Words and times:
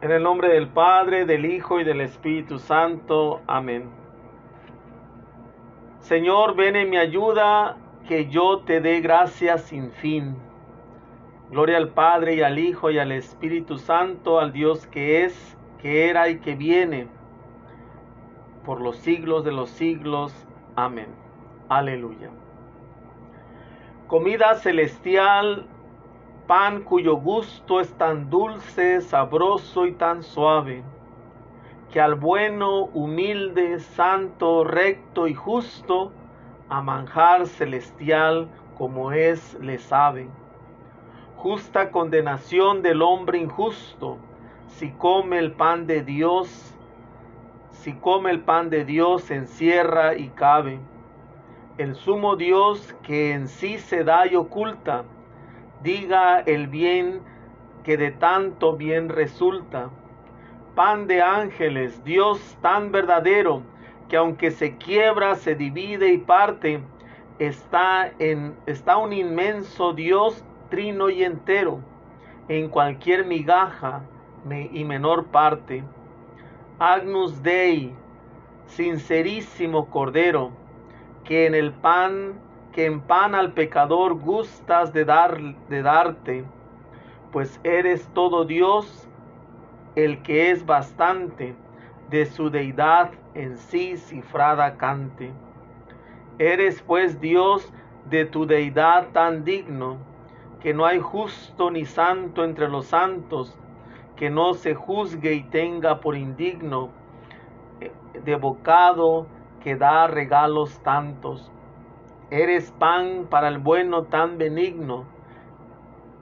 En 0.00 0.12
el 0.12 0.22
nombre 0.22 0.48
del 0.48 0.68
Padre, 0.68 1.24
del 1.24 1.44
Hijo 1.44 1.80
y 1.80 1.84
del 1.84 2.00
Espíritu 2.00 2.60
Santo. 2.60 3.40
Amén. 3.48 3.90
Señor, 5.98 6.54
ven 6.54 6.76
en 6.76 6.88
mi 6.88 6.98
ayuda, 6.98 7.76
que 8.06 8.28
yo 8.28 8.60
te 8.60 8.80
dé 8.80 9.00
gracias 9.00 9.62
sin 9.62 9.90
fin. 9.90 10.36
Gloria 11.50 11.78
al 11.78 11.88
Padre 11.88 12.36
y 12.36 12.42
al 12.42 12.60
Hijo 12.60 12.92
y 12.92 12.98
al 13.00 13.10
Espíritu 13.10 13.76
Santo, 13.76 14.38
al 14.38 14.52
Dios 14.52 14.86
que 14.86 15.24
es, 15.24 15.58
que 15.82 16.08
era 16.08 16.28
y 16.28 16.38
que 16.38 16.54
viene, 16.54 17.08
por 18.64 18.80
los 18.80 18.98
siglos 18.98 19.44
de 19.44 19.50
los 19.50 19.68
siglos. 19.68 20.46
Amén. 20.76 21.08
Aleluya. 21.68 22.30
Comida 24.06 24.54
celestial 24.54 25.66
pan 26.48 26.80
cuyo 26.82 27.16
gusto 27.16 27.78
es 27.78 27.92
tan 27.98 28.30
dulce, 28.30 29.02
sabroso 29.02 29.84
y 29.84 29.92
tan 29.92 30.22
suave, 30.22 30.82
que 31.92 32.00
al 32.00 32.14
bueno, 32.14 32.84
humilde, 32.94 33.78
santo, 33.80 34.64
recto 34.64 35.26
y 35.28 35.34
justo, 35.34 36.10
a 36.70 36.80
manjar 36.80 37.46
celestial 37.46 38.48
como 38.78 39.12
es 39.12 39.58
le 39.60 39.76
sabe. 39.76 40.26
Justa 41.36 41.90
condenación 41.90 42.80
del 42.80 43.02
hombre 43.02 43.36
injusto, 43.36 44.16
si 44.68 44.90
come 44.92 45.38
el 45.38 45.52
pan 45.52 45.86
de 45.86 46.02
Dios, 46.02 46.74
si 47.72 47.92
come 47.92 48.30
el 48.30 48.40
pan 48.40 48.70
de 48.70 48.86
Dios 48.86 49.30
encierra 49.30 50.16
y 50.16 50.30
cabe. 50.30 50.80
El 51.76 51.94
sumo 51.94 52.36
Dios 52.36 52.94
que 53.02 53.34
en 53.34 53.48
sí 53.48 53.76
se 53.76 54.02
da 54.02 54.26
y 54.26 54.34
oculta, 54.34 55.04
diga 55.82 56.40
el 56.40 56.68
bien 56.68 57.20
que 57.84 57.96
de 57.96 58.10
tanto 58.10 58.76
bien 58.76 59.08
resulta. 59.08 59.90
Pan 60.74 61.06
de 61.06 61.22
ángeles, 61.22 62.04
Dios 62.04 62.56
tan 62.60 62.92
verdadero, 62.92 63.62
que 64.08 64.16
aunque 64.16 64.50
se 64.50 64.76
quiebra, 64.76 65.34
se 65.34 65.54
divide 65.54 66.12
y 66.12 66.18
parte, 66.18 66.80
está, 67.38 68.12
en, 68.18 68.54
está 68.66 68.96
un 68.96 69.12
inmenso 69.12 69.92
Dios 69.92 70.44
trino 70.70 71.10
y 71.10 71.24
entero, 71.24 71.80
en 72.48 72.68
cualquier 72.68 73.26
migaja 73.26 74.02
y 74.72 74.84
menor 74.84 75.26
parte. 75.26 75.82
Agnus 76.78 77.42
Dei, 77.42 77.92
sincerísimo 78.66 79.90
Cordero, 79.90 80.50
que 81.24 81.46
en 81.46 81.54
el 81.54 81.72
pan 81.72 82.34
que 82.78 82.86
en 82.86 83.00
pan 83.00 83.34
al 83.34 83.54
pecador 83.54 84.14
gustas 84.14 84.92
de, 84.92 85.04
dar, 85.04 85.40
de 85.68 85.82
darte, 85.82 86.44
pues 87.32 87.58
eres 87.64 88.08
todo 88.14 88.44
Dios, 88.44 89.08
el 89.96 90.22
que 90.22 90.52
es 90.52 90.64
bastante, 90.64 91.56
de 92.08 92.24
su 92.24 92.50
deidad 92.50 93.10
en 93.34 93.56
sí 93.56 93.96
cifrada 93.96 94.76
cante. 94.76 95.32
Eres 96.38 96.80
pues 96.80 97.20
Dios 97.20 97.68
de 98.04 98.26
tu 98.26 98.46
deidad 98.46 99.08
tan 99.08 99.42
digno, 99.42 99.96
que 100.60 100.72
no 100.72 100.86
hay 100.86 101.00
justo 101.00 101.72
ni 101.72 101.84
santo 101.84 102.44
entre 102.44 102.68
los 102.68 102.86
santos, 102.86 103.58
que 104.14 104.30
no 104.30 104.54
se 104.54 104.76
juzgue 104.76 105.34
y 105.34 105.42
tenga 105.42 105.98
por 105.98 106.14
indigno, 106.14 106.90
eh, 107.80 107.90
de 108.24 108.36
bocado 108.36 109.26
que 109.64 109.74
da 109.74 110.06
regalos 110.06 110.78
tantos 110.84 111.50
Eres 112.30 112.70
pan 112.72 113.26
para 113.30 113.48
el 113.48 113.56
bueno 113.56 114.02
tan 114.04 114.36
benigno, 114.36 115.06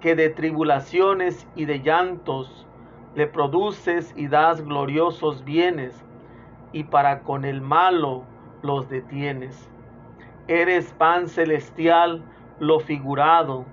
que 0.00 0.14
de 0.14 0.30
tribulaciones 0.30 1.48
y 1.56 1.64
de 1.64 1.80
llantos 1.80 2.68
le 3.16 3.26
produces 3.26 4.14
y 4.16 4.28
das 4.28 4.64
gloriosos 4.64 5.44
bienes, 5.44 6.04
y 6.72 6.84
para 6.84 7.22
con 7.24 7.44
el 7.44 7.60
malo 7.60 8.22
los 8.62 8.88
detienes. 8.88 9.69
Eres 10.47 10.92
pan 10.92 11.26
celestial, 11.26 12.22
lo 12.60 12.78
figurado, 12.78 13.64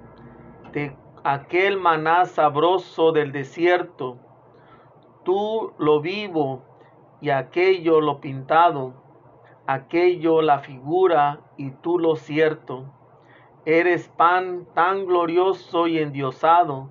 de 0.71 0.95
aquel 1.23 1.79
maná 1.79 2.25
sabroso 2.25 3.11
del 3.11 3.31
desierto, 3.31 4.17
tú 5.23 5.71
lo 5.77 6.01
vivo 6.01 6.63
y 7.21 7.29
aquello 7.29 8.01
lo 8.01 8.19
pintado 8.19 9.02
aquello 9.67 10.41
la 10.41 10.59
figura 10.59 11.39
y 11.57 11.71
tú 11.71 11.99
lo 11.99 12.15
cierto. 12.15 12.93
Eres 13.65 14.09
pan 14.09 14.67
tan 14.73 15.05
glorioso 15.05 15.87
y 15.87 15.99
endiosado, 15.99 16.89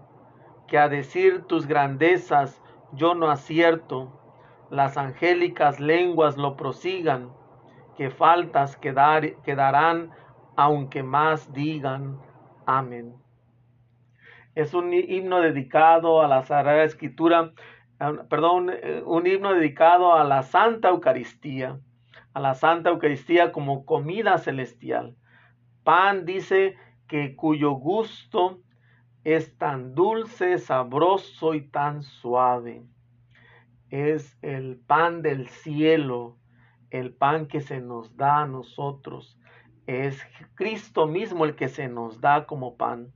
que 0.66 0.78
a 0.78 0.88
decir 0.88 1.43
tus 1.43 1.66
grandezas 1.66 2.62
yo 2.93 3.15
no 3.15 3.31
acierto. 3.31 4.19
Las 4.71 4.97
angélicas 4.97 5.81
lenguas 5.81 6.38
lo 6.38 6.56
prosigan, 6.56 7.31
que 7.97 8.11
faltas 8.11 8.77
quedar, 8.77 9.43
quedarán 9.43 10.11
aunque 10.56 11.03
más 11.03 11.53
digan. 11.53 12.19
Amén. 12.65 13.15
Es 14.55 14.72
un 14.72 14.93
himno 14.93 15.41
dedicado 15.41 16.22
a 16.22 16.28
la 16.28 16.43
Sagrada 16.44 16.84
Escritura, 16.84 17.53
eh, 18.00 18.12
perdón, 18.28 18.71
eh, 18.71 19.03
un 19.05 19.27
himno 19.27 19.55
dedicado 19.55 20.15
a 20.15 20.25
la 20.25 20.43
Santa 20.43 20.88
Eucaristía 20.88 21.78
a 22.34 22.41
la 22.41 22.54
Santa 22.54 22.91
Eucaristía 22.91 23.53
como 23.53 23.84
comida 23.84 24.38
celestial. 24.38 25.16
Pan 25.84 26.25
dice 26.25 26.76
que 27.06 27.37
cuyo 27.37 27.72
gusto 27.72 28.60
es 29.25 29.56
tan 29.59 29.94
dulce, 29.94 30.59
sabroso 30.59 31.54
y 31.54 31.69
tan 31.69 32.03
suave. 32.03 32.84
Es 33.91 34.38
el 34.43 34.78
pan 34.78 35.22
del 35.22 35.48
cielo, 35.48 36.38
el 36.91 37.15
pan 37.15 37.47
que 37.47 37.60
se 37.60 37.81
nos 37.81 38.16
da 38.16 38.43
a 38.43 38.47
nosotros. 38.47 39.38
Es 39.87 40.22
Cristo 40.54 41.06
mismo 41.06 41.44
el 41.44 41.54
que 41.54 41.69
se 41.69 41.88
nos 41.88 42.20
da 42.20 42.47
como 42.47 42.76
pan. 42.76 43.12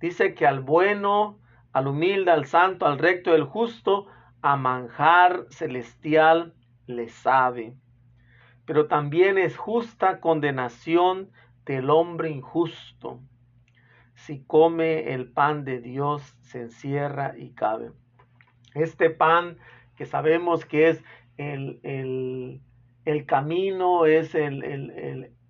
Dice 0.00 0.34
que 0.34 0.46
al 0.46 0.60
bueno, 0.60 1.40
al 1.72 1.88
humilde, 1.88 2.30
al 2.30 2.46
santo, 2.46 2.86
al 2.86 2.98
recto, 2.98 3.32
al 3.32 3.44
justo, 3.44 4.06
a 4.40 4.56
manjar 4.56 5.46
celestial 5.50 6.54
le 6.86 7.08
sabe 7.08 7.74
pero 8.68 8.86
también 8.86 9.38
es 9.38 9.56
justa 9.56 10.20
condenación 10.20 11.30
del 11.64 11.88
hombre 11.88 12.28
injusto. 12.28 13.18
Si 14.14 14.44
come 14.44 15.14
el 15.14 15.30
pan 15.32 15.64
de 15.64 15.80
Dios, 15.80 16.36
se 16.42 16.60
encierra 16.60 17.32
y 17.38 17.54
cabe. 17.54 17.92
Este 18.74 19.08
pan 19.08 19.56
que 19.96 20.04
sabemos 20.04 20.66
que 20.66 20.90
es 20.90 21.02
el, 21.38 21.80
el, 23.06 23.24
camino, 23.24 24.04
es 24.04 24.34
el, 24.34 24.62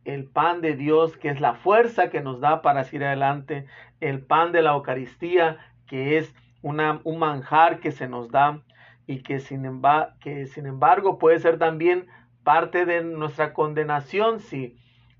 el, 0.04 0.24
pan 0.26 0.60
de 0.60 0.76
Dios, 0.76 1.16
que 1.16 1.30
es 1.30 1.40
la 1.40 1.54
fuerza 1.54 2.10
que 2.10 2.20
nos 2.20 2.38
da 2.38 2.62
para 2.62 2.84
seguir 2.84 3.04
adelante, 3.04 3.66
el 3.98 4.20
pan 4.20 4.52
de 4.52 4.62
la 4.62 4.74
Eucaristía, 4.74 5.58
que 5.88 6.18
es 6.18 6.32
una, 6.62 7.00
un 7.02 7.18
manjar 7.18 7.80
que 7.80 7.90
se 7.90 8.06
nos 8.08 8.30
da 8.30 8.62
y 9.08 9.24
que 9.24 9.40
sin, 9.40 9.82
que 10.20 10.46
sin 10.46 10.66
embargo 10.66 11.18
puede 11.18 11.40
ser 11.40 11.58
también 11.58 12.06
parte 12.42 12.86
de 12.86 13.02
nuestra 13.02 13.52
condenación 13.52 14.40
si, 14.40 14.76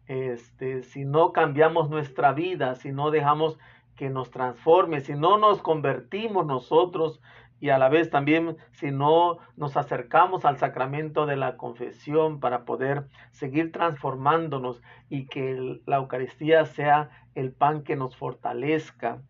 este, 0.07 0.83
si 0.83 1.05
no 1.05 1.33
cambiamos 1.33 1.91
nuestra 1.91 2.33
vida, 2.33 2.75
si 2.75 2.93
no 2.93 3.11
dejamos 3.11 3.59
que 3.97 4.11
nos 4.11 4.31
transforme, 4.31 5.01
si 5.01 5.15
no 5.15 5.39
nos 5.39 5.61
convertimos 5.61 6.47
nosotros 6.47 7.21
y 7.61 7.71
a 7.71 7.79
la 7.79 7.89
vez 7.89 8.11
también 8.11 8.57
si 8.71 8.91
no 8.91 9.39
nos 9.57 9.77
acercamos 9.77 10.45
al 10.45 10.59
sacramento 10.59 11.27
de 11.27 11.37
la 11.37 11.57
confesión 11.57 12.39
para 12.39 12.65
poder 12.65 13.09
seguir 13.33 13.73
transformándonos 13.73 14.81
y 15.09 15.27
que 15.27 15.81
la 15.85 15.97
Eucaristía 15.97 16.65
sea 16.67 17.11
el 17.35 17.53
pan 17.53 17.83
que 17.83 17.97
nos 17.97 18.17
fortalezca. 18.17 19.21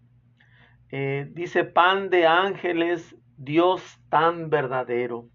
Eh, 0.90 1.28
dice 1.32 1.64
pan 1.64 2.10
de 2.10 2.26
ángeles, 2.26 3.16
Dios 3.36 4.00
tan 4.10 4.50
verdadero. 4.50 5.26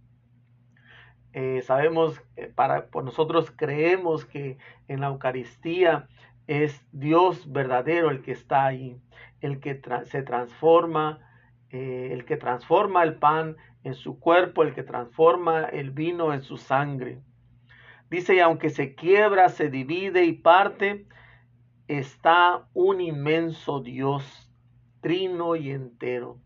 Eh, 1.34 1.64
sabemos, 1.64 2.22
eh, 2.36 2.52
para, 2.54 2.88
nosotros 2.94 3.52
creemos 3.56 4.26
que 4.26 4.60
en 4.88 5.02
la 5.02 5.08
Eucaristía 5.08 6.08
es 6.46 6.86
Dios 6.92 7.52
verdadero 7.52 8.12
el 8.12 8.22
que 8.22 8.34
está 8.34 8.66
ahí, 8.66 9.02
el 9.42 9.60
que 9.60 9.82
se 10.06 10.22
transforma, 10.22 11.20
eh, 11.72 12.10
el 12.12 12.26
que 12.26 12.38
transforma 12.38 13.02
el 13.02 13.16
pan 13.16 13.58
en 13.84 13.96
su 13.96 14.20
cuerpo, 14.20 14.62
el 14.62 14.76
que 14.76 14.84
transforma 14.84 15.64
el 15.66 15.90
vino 15.90 16.34
en 16.34 16.44
su 16.44 16.58
sangre. 16.58 17.20
Dice, 18.12 18.36
y 18.36 18.40
aunque 18.40 18.70
se 18.70 18.94
quiebra, 18.94 19.50
se 19.50 19.70
divide 19.70 20.26
y 20.26 20.34
parte, 20.34 21.08
está 21.88 22.68
un 22.74 23.02
inmenso 23.02 23.80
Dios, 23.80 24.54
trino 25.02 25.56
y 25.56 25.72
entero. 25.72 26.38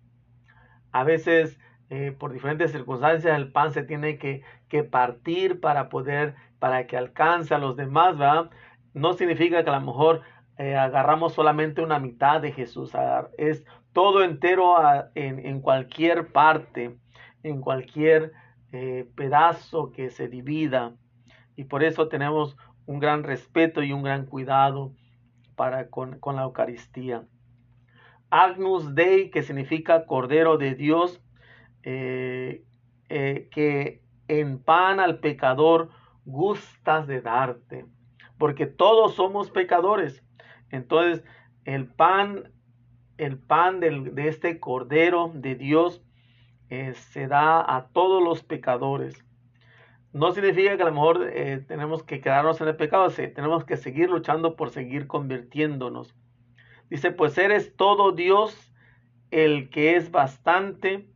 A 0.94 1.04
veces 1.04 1.60
eh, 1.89 2.16
por 2.18 2.34
diferentes 2.34 2.72
circunstancias 2.72 3.36
el 3.38 3.51
pan 3.51 3.72
se 3.72 3.84
tiene 3.84 4.18
que, 4.18 4.44
que, 4.68 4.84
partir 4.84 5.60
para 5.60 5.89
poder, 5.89 6.36
para 6.60 6.88
que 6.88 6.98
alcance 6.98 7.54
a 7.54 7.60
los 7.60 7.75
demás, 7.75 8.18
¿verdad? 8.18 8.50
No 8.94 9.13
significa 9.13 9.63
que 9.63 9.69
a 9.69 9.80
lo 9.80 9.86
mejor 9.86 10.22
eh, 10.57 10.75
agarramos 10.75 11.34
solamente 11.34 11.81
una 11.81 12.00
mitad 12.00 12.42
de 12.42 12.51
Jesús, 12.51 12.92
es 13.38 13.63
todo 13.94 14.24
entero 14.24 14.75
en, 15.16 15.45
en, 15.45 15.62
cualquier 15.62 16.31
parte. 16.31 16.98
en 17.44 17.62
cualquier 17.62 18.34
eh, 18.74 19.10
pedazo 19.16 19.92
que 19.92 20.10
se 20.10 20.28
divida. 20.28 20.94
Y 21.56 21.63
por 21.63 21.84
eso 21.84 22.10
tenemos 22.10 22.57
un 22.86 23.00
gran 23.00 23.24
respeto 23.24 23.81
y 23.81 23.94
un 23.94 24.04
gran 24.04 24.25
cuidado 24.25 24.94
para 25.56 25.89
con, 25.89 26.19
la 26.36 26.44
Eucaristía. 26.44 27.25
Agnus 28.30 28.94
Dei, 28.94 29.30
que 29.30 29.42
significa 29.42 30.06
Cordero 30.06 30.57
de 30.57 30.75
Dios, 30.75 31.22
eh, 31.83 32.63
eh, 33.09 33.47
que 33.51 34.01
en 34.27 34.59
pan 34.59 35.00
al 35.00 35.19
pecador 35.19 35.89
gustas 36.25 37.07
de 37.07 37.21
darte, 37.21 37.85
porque 38.38 38.65
todos 38.65 39.15
somos 39.15 39.51
pecadores. 39.51 40.24
Entonces, 40.69 41.24
el 41.63 41.88
pan, 41.88 42.51
el 43.18 43.38
pan 43.38 43.79
de 43.79 44.27
este 44.27 44.59
Cordero 44.59 45.31
de 45.33 45.56
Dios 45.56 46.03
eh, 46.69 46.94
se 46.94 47.27
da 47.27 47.59
a 47.75 47.88
todos 47.88 48.21
los 48.21 48.44
pecadores. 48.44 49.24
No 50.12 50.31
significa 50.31 50.75
que 50.75 50.83
a 50.83 50.88
lo 50.88 50.94
mejor 50.94 51.31
tenemos 51.68 52.03
que 52.03 52.21
quedarnos 52.21 52.59
en 52.59 52.69
el 52.69 52.75
pecado, 52.75 53.09
tenemos 53.09 53.65
que 53.65 53.77
seguir 53.77 54.09
luchando 54.09 54.56
por 54.56 54.71
seguir 54.71 55.06
convirtiéndonos. 55.06 56.15
Dice, 56.89 57.12
pues 57.12 57.38
eres 57.38 57.75
todo 57.75 58.13
Dios, 58.13 58.74
el 59.29 59.69
que 59.69 59.97
es 59.97 60.09
bastante, 60.09 61.07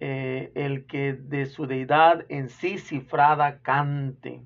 eh, 0.00 0.50
el 0.54 0.86
que 0.86 1.12
de 1.12 1.46
su 1.46 1.66
deidad 1.66 2.24
en 2.30 2.48
sí 2.48 2.78
cifrada 2.78 3.60
cante. 3.60 4.42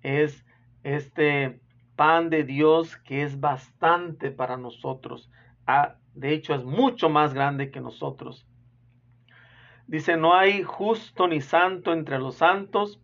Es 0.00 0.46
este 0.82 1.60
pan 1.96 2.30
de 2.30 2.44
Dios 2.44 2.96
que 2.96 3.22
es 3.22 3.40
bastante 3.40 4.30
para 4.30 4.56
nosotros. 4.56 5.30
Ah, 5.66 5.96
de 6.14 6.32
hecho, 6.32 6.54
es 6.54 6.64
mucho 6.64 7.08
más 7.08 7.34
grande 7.34 7.70
que 7.70 7.80
nosotros. 7.80 8.46
Dice, 9.86 10.16
no 10.16 10.34
hay 10.34 10.62
justo 10.62 11.28
ni 11.28 11.40
santo 11.40 11.92
entre 11.92 12.18
los 12.18 12.36
santos 12.36 13.00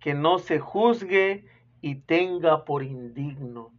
que 0.00 0.14
no 0.14 0.38
se 0.38 0.58
juzgue 0.58 1.44
y 1.80 1.96
tenga 1.96 2.64
por 2.64 2.82
indigno. 2.82 3.72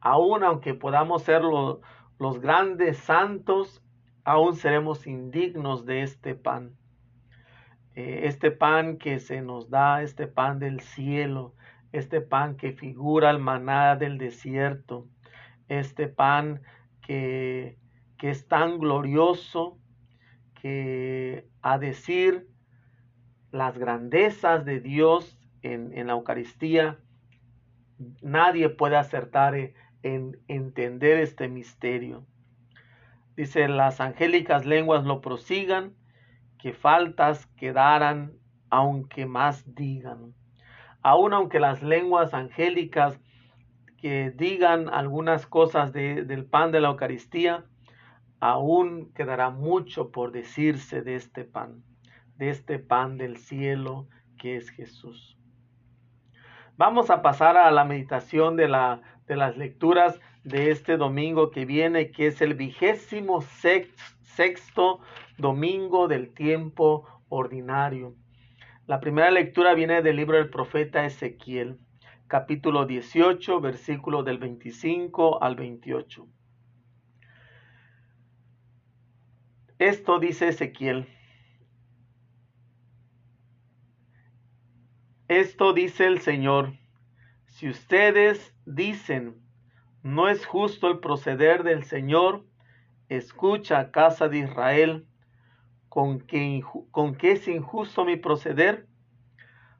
Aún 0.00 0.44
aunque 0.44 0.74
podamos 0.74 1.22
ser 1.22 1.42
los 1.42 2.40
grandes 2.40 2.98
santos, 2.98 3.83
aún 4.24 4.56
seremos 4.56 5.06
indignos 5.06 5.84
de 5.84 6.02
este 6.02 6.34
pan. 6.34 6.76
Eh, 7.94 8.22
este 8.24 8.50
pan 8.50 8.96
que 8.98 9.20
se 9.20 9.40
nos 9.40 9.70
da, 9.70 10.02
este 10.02 10.26
pan 10.26 10.58
del 10.58 10.80
cielo, 10.80 11.54
este 11.92 12.20
pan 12.20 12.56
que 12.56 12.72
figura 12.72 13.30
el 13.30 13.38
maná 13.38 13.94
del 13.96 14.18
desierto, 14.18 15.06
este 15.68 16.08
pan 16.08 16.62
que, 17.02 17.78
que 18.18 18.30
es 18.30 18.48
tan 18.48 18.78
glorioso 18.78 19.78
que 20.60 21.46
a 21.62 21.78
decir 21.78 22.48
las 23.52 23.78
grandezas 23.78 24.64
de 24.64 24.80
Dios 24.80 25.38
en, 25.62 25.96
en 25.96 26.08
la 26.08 26.14
Eucaristía, 26.14 26.98
nadie 28.22 28.70
puede 28.70 28.96
acertar 28.96 29.54
en 30.02 30.36
entender 30.48 31.18
este 31.18 31.48
misterio. 31.48 32.26
Dice, 33.36 33.68
las 33.68 34.00
angélicas 34.00 34.64
lenguas 34.64 35.04
lo 35.04 35.20
prosigan, 35.20 35.94
que 36.58 36.72
faltas 36.72 37.46
quedaran, 37.56 38.32
aunque 38.70 39.26
más 39.26 39.74
digan. 39.74 40.34
Aun 41.02 41.34
aunque 41.34 41.60
las 41.60 41.82
lenguas 41.82 42.32
angélicas 42.32 43.20
que 43.98 44.30
digan 44.30 44.88
algunas 44.88 45.46
cosas 45.46 45.92
del 45.92 46.44
pan 46.46 46.72
de 46.72 46.80
la 46.80 46.88
Eucaristía, 46.88 47.64
aún 48.40 49.12
quedará 49.14 49.50
mucho 49.50 50.10
por 50.10 50.30
decirse 50.30 51.02
de 51.02 51.16
este 51.16 51.44
pan, 51.44 51.82
de 52.36 52.50
este 52.50 52.78
pan 52.78 53.16
del 53.16 53.38
cielo 53.38 54.08
que 54.38 54.56
es 54.56 54.70
Jesús. 54.70 55.38
Vamos 56.76 57.08
a 57.10 57.22
pasar 57.22 57.56
a 57.56 57.70
la 57.70 57.84
meditación 57.84 58.56
de, 58.56 58.68
la, 58.68 59.00
de 59.26 59.36
las 59.36 59.56
lecturas 59.56 60.20
de 60.44 60.70
este 60.70 60.96
domingo 60.96 61.50
que 61.50 61.64
viene, 61.64 62.10
que 62.10 62.26
es 62.26 62.40
el 62.42 62.54
vigésimo 62.54 63.42
sexto 64.22 65.00
domingo 65.38 66.06
del 66.06 66.32
tiempo 66.32 67.08
ordinario. 67.28 68.14
La 68.86 69.00
primera 69.00 69.30
lectura 69.30 69.74
viene 69.74 70.02
del 70.02 70.16
libro 70.16 70.36
del 70.36 70.50
profeta 70.50 71.06
Ezequiel, 71.06 71.78
capítulo 72.28 72.84
18, 72.84 73.60
versículo 73.60 74.22
del 74.22 74.38
25 74.38 75.42
al 75.42 75.56
28. 75.56 76.28
Esto 79.78 80.18
dice 80.18 80.48
Ezequiel. 80.48 81.08
Esto 85.28 85.72
dice 85.72 86.06
el 86.06 86.20
Señor. 86.20 86.74
Si 87.46 87.68
ustedes 87.68 88.54
dicen, 88.66 89.43
no 90.04 90.28
es 90.28 90.46
justo 90.46 90.86
el 90.86 91.00
proceder 91.00 91.64
del 91.64 91.82
Señor, 91.82 92.44
escucha, 93.08 93.90
casa 93.90 94.28
de 94.28 94.38
Israel, 94.38 95.08
con 95.88 96.20
que, 96.20 96.62
es 97.22 97.48
injusto 97.48 98.04
mi 98.04 98.14
proceder. 98.14 98.86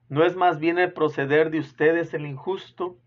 ¿No 0.09 0.25
es 0.25 0.35
más 0.35 0.59
bien 0.59 0.81
el 0.81 0.93
proceder 0.93 1.53
de 1.53 1.61
ustedes 1.61 2.13
el 2.15 2.27
injusto? 2.27 2.99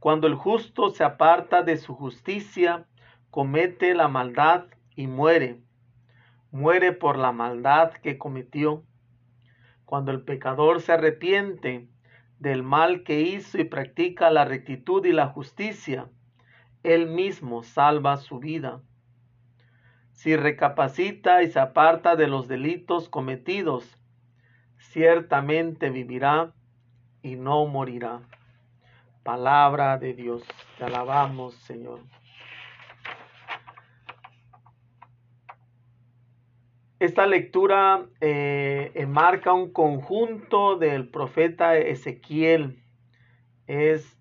Cuando 0.00 0.26
el 0.26 0.34
justo 0.34 0.90
se 0.90 1.04
aparta 1.04 1.62
de 1.62 1.76
su 1.76 1.94
justicia, 1.94 2.88
comete 3.30 3.94
la 3.94 4.08
maldad 4.08 4.64
y 4.96 5.06
muere 5.06 5.62
muere 6.54 6.92
por 6.92 7.18
la 7.18 7.32
maldad 7.32 7.92
que 7.94 8.16
cometió. 8.16 8.84
Cuando 9.84 10.12
el 10.12 10.22
pecador 10.22 10.80
se 10.80 10.92
arrepiente 10.92 11.88
del 12.38 12.62
mal 12.62 13.02
que 13.04 13.20
hizo 13.20 13.58
y 13.58 13.64
practica 13.64 14.30
la 14.30 14.44
rectitud 14.44 15.04
y 15.04 15.12
la 15.12 15.28
justicia, 15.28 16.08
él 16.82 17.06
mismo 17.06 17.62
salva 17.62 18.16
su 18.16 18.38
vida. 18.38 18.82
Si 20.12 20.36
recapacita 20.36 21.42
y 21.42 21.50
se 21.50 21.58
aparta 21.58 22.16
de 22.16 22.28
los 22.28 22.46
delitos 22.46 23.08
cometidos, 23.08 23.98
ciertamente 24.78 25.90
vivirá 25.90 26.52
y 27.22 27.36
no 27.36 27.66
morirá. 27.66 28.20
Palabra 29.22 29.98
de 29.98 30.12
Dios. 30.12 30.42
Te 30.78 30.84
alabamos, 30.84 31.54
Señor. 31.54 32.00
Esta 37.04 37.26
lectura 37.26 38.06
eh, 38.22 38.90
enmarca 38.94 39.52
un 39.52 39.74
conjunto 39.74 40.76
del 40.76 41.10
profeta 41.10 41.76
Ezequiel. 41.76 42.82
Es 43.66 44.18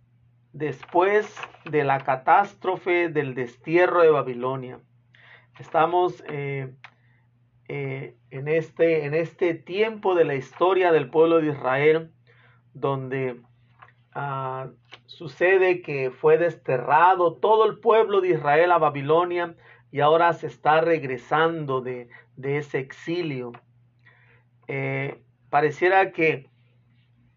después 0.52 1.34
de 1.64 1.86
la 1.86 2.00
catástrofe 2.00 3.08
del 3.08 3.36
destierro 3.36 4.02
de 4.02 4.10
Babilonia. 4.10 4.82
Estamos 5.62 6.26
eh, 6.28 6.76
eh, 7.70 8.18
en, 8.32 8.50
este, 8.50 9.06
en 9.06 9.14
este 9.14 9.54
tiempo 9.54 10.14
de 10.14 10.26
la 10.26 10.36
historia 10.36 10.92
del 10.92 11.10
pueblo 11.10 11.40
de 11.40 11.52
Israel, 11.52 12.12
donde 12.74 13.40
ah, 14.14 14.68
sucede 15.06 15.82
que 15.82 16.12
fue 16.12 16.38
desterrado 16.38 17.36
todo 17.36 17.66
el 17.66 17.80
pueblo 17.80 18.20
de 18.20 18.32
Israel 18.32 18.74
a 18.74 18.78
Babilonia 18.78 19.56
y 19.94 20.00
ahora 20.02 20.34
se 20.34 20.48
está 20.48 20.82
regresando 20.82 21.80
de, 21.82 22.10
ese 22.42 22.80
exilio. 22.80 23.52
Eh, 24.68 25.22
pareciera 25.52 26.12
que 26.12 26.50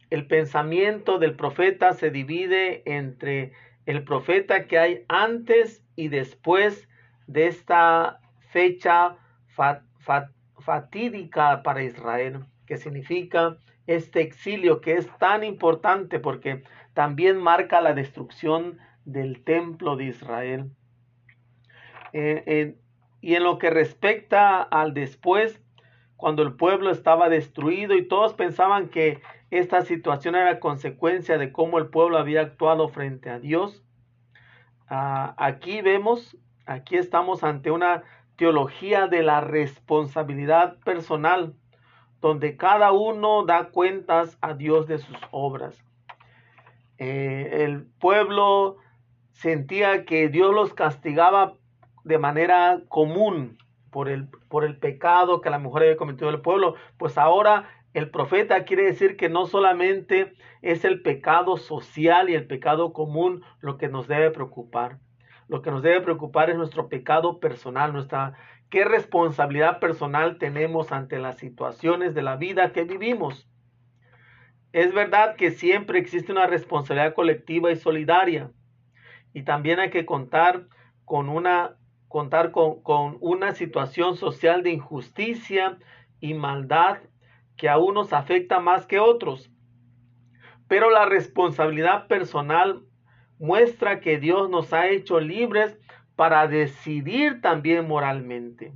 el 0.09 0.27
pensamiento 0.27 1.19
del 1.19 1.37
profeta 1.37 1.93
se 1.93 2.11
divide 2.11 2.83
entre 2.87 3.53
el 3.85 4.05
profeta 4.05 4.67
que 4.67 4.79
hay 4.79 5.05
antes 5.07 5.85
y 5.97 6.09
después 6.09 6.89
de 7.27 7.49
esta 7.49 8.21
fecha 8.49 9.19
fatídica 10.59 11.63
para 11.63 11.83
Israel, 11.83 12.47
que 12.65 12.79
significa 12.79 13.59
este 13.87 14.23
exilio 14.23 14.81
que 14.81 14.95
es 14.95 15.07
tan 15.19 15.45
importante 15.45 16.21
porque 16.21 16.63
también 16.95 17.37
marca 17.37 17.83
la 17.83 17.93
destrucción 17.93 18.79
del 19.05 19.45
templo 19.45 19.97
de 19.97 20.05
Israel. 20.05 20.71
Eh, 22.19 22.77
y 23.21 23.35
en 23.35 23.45
lo 23.45 23.59
que 23.59 23.69
respecta 23.69 24.63
al 24.63 24.95
después, 24.95 25.61
cuando 26.17 26.43
el 26.43 26.55
pueblo 26.55 26.91
estaba 26.91 27.29
destruido 27.29 27.95
y 27.95 28.09
todos 28.09 28.33
pensaban 28.33 28.89
que 28.89 29.21
esta 29.51 29.83
situación 29.83 30.35
era 30.35 30.59
consecuencia 30.59 31.37
de 31.37 31.53
cómo 31.53 31.77
el 31.79 31.89
pueblo 31.89 32.17
había 32.17 32.41
actuado 32.41 32.89
frente 32.89 33.29
a 33.29 33.39
Dios, 33.39 33.85
ah, 34.89 35.35
aquí 35.37 35.83
vemos, 35.83 36.39
aquí 36.65 36.97
estamos 36.97 37.45
ante 37.45 37.71
una 37.71 38.03
teología 38.37 39.09
de 39.09 39.23
la 39.23 39.43
responsabilidad 39.43 40.79
personal, 40.85 41.55
donde 42.23 42.57
cada 42.57 42.93
uno 42.93 43.45
da 43.45 43.69
cuentas 43.69 44.39
a 44.41 44.55
Dios 44.55 44.87
de 44.87 44.99
sus 44.99 45.19
obras. 45.33 45.85
Eh, 46.97 47.65
el 47.65 47.85
pueblo 47.85 48.79
sentía 49.33 50.07
que 50.07 50.31
Dios 50.31 50.55
los 50.55 50.73
castigaba 50.73 51.57
de 52.07 52.19
manera 52.19 52.83
común 52.89 53.59
por 53.91 54.09
el, 54.09 54.29
por 54.49 54.65
el 54.65 54.79
pecado 54.79 55.41
que 55.41 55.49
a 55.49 55.59
mejor 55.59 55.83
había 55.83 55.97
cometido 55.97 56.31
el 56.31 56.41
pueblo, 56.41 56.77
pues 56.99 57.19
ahora 57.19 57.69
el 57.95 58.11
profeta 58.11 58.65
quiere 58.65 58.85
decir 58.85 59.17
que 59.17 59.29
no 59.29 59.47
solamente 59.47 60.33
es 60.63 60.85
el 60.85 61.03
pecado 61.03 61.57
social 61.57 62.31
y 62.31 62.35
el 62.35 62.47
pecado 62.47 62.93
común 62.93 63.43
lo 63.61 63.77
que 63.77 63.89
nos 63.89 64.07
debe 64.07 64.31
preocupar. 64.31 65.01
Lo 65.49 65.63
que 65.63 65.73
nos 65.73 65.83
debe 65.83 66.01
preocupar 66.01 66.49
es 66.49 66.57
nuestro 66.57 66.89
pecado 66.89 67.41
personal, 67.41 67.93
nuestra 67.93 68.35
qué 68.71 68.85
responsabilidad 68.85 69.81
personal 69.81 70.39
tenemos 70.39 70.93
ante 70.93 71.19
las 71.19 71.39
situaciones 71.39 72.15
de 72.15 72.23
la 72.23 72.37
vida 72.37 72.73
que 72.73 72.85
vivimos. 72.85 73.49
Es 74.73 74.95
verdad 74.95 75.35
que 75.35 75.51
siempre 75.51 75.99
existe 75.99 76.31
una 76.31 76.47
responsabilidad 76.47 77.15
colectiva 77.15 77.73
y 77.73 77.77
solidaria. 77.77 78.53
Y 79.33 79.43
también 79.43 79.81
hay 79.81 79.91
que 79.91 80.07
contar 80.07 80.67
con 81.07 81.29
una, 81.31 81.77
contar 82.17 82.51
con, 82.51 82.81
con 82.81 83.19
una 83.21 83.53
situación 83.53 84.17
social 84.17 84.63
de 84.63 84.71
injusticia 84.71 85.77
y 86.19 86.33
maldad 86.33 86.97
que 87.59 87.69
a 87.69 87.77
unos 87.77 88.15
afecta 88.15 88.59
más 88.59 88.87
que 88.87 88.99
otros. 88.99 89.51
Pero 90.67 90.89
la 90.89 91.05
responsabilidad 91.05 92.07
personal 92.07 92.83
muestra 93.39 94.01
que 94.01 94.19
Dios 94.19 94.49
nos 94.49 94.73
ha 94.73 94.89
hecho 94.89 95.21
libres 95.21 95.77
para 96.15 96.49
decidir 96.49 97.43
también 97.43 97.87
moralmente. 97.87 98.73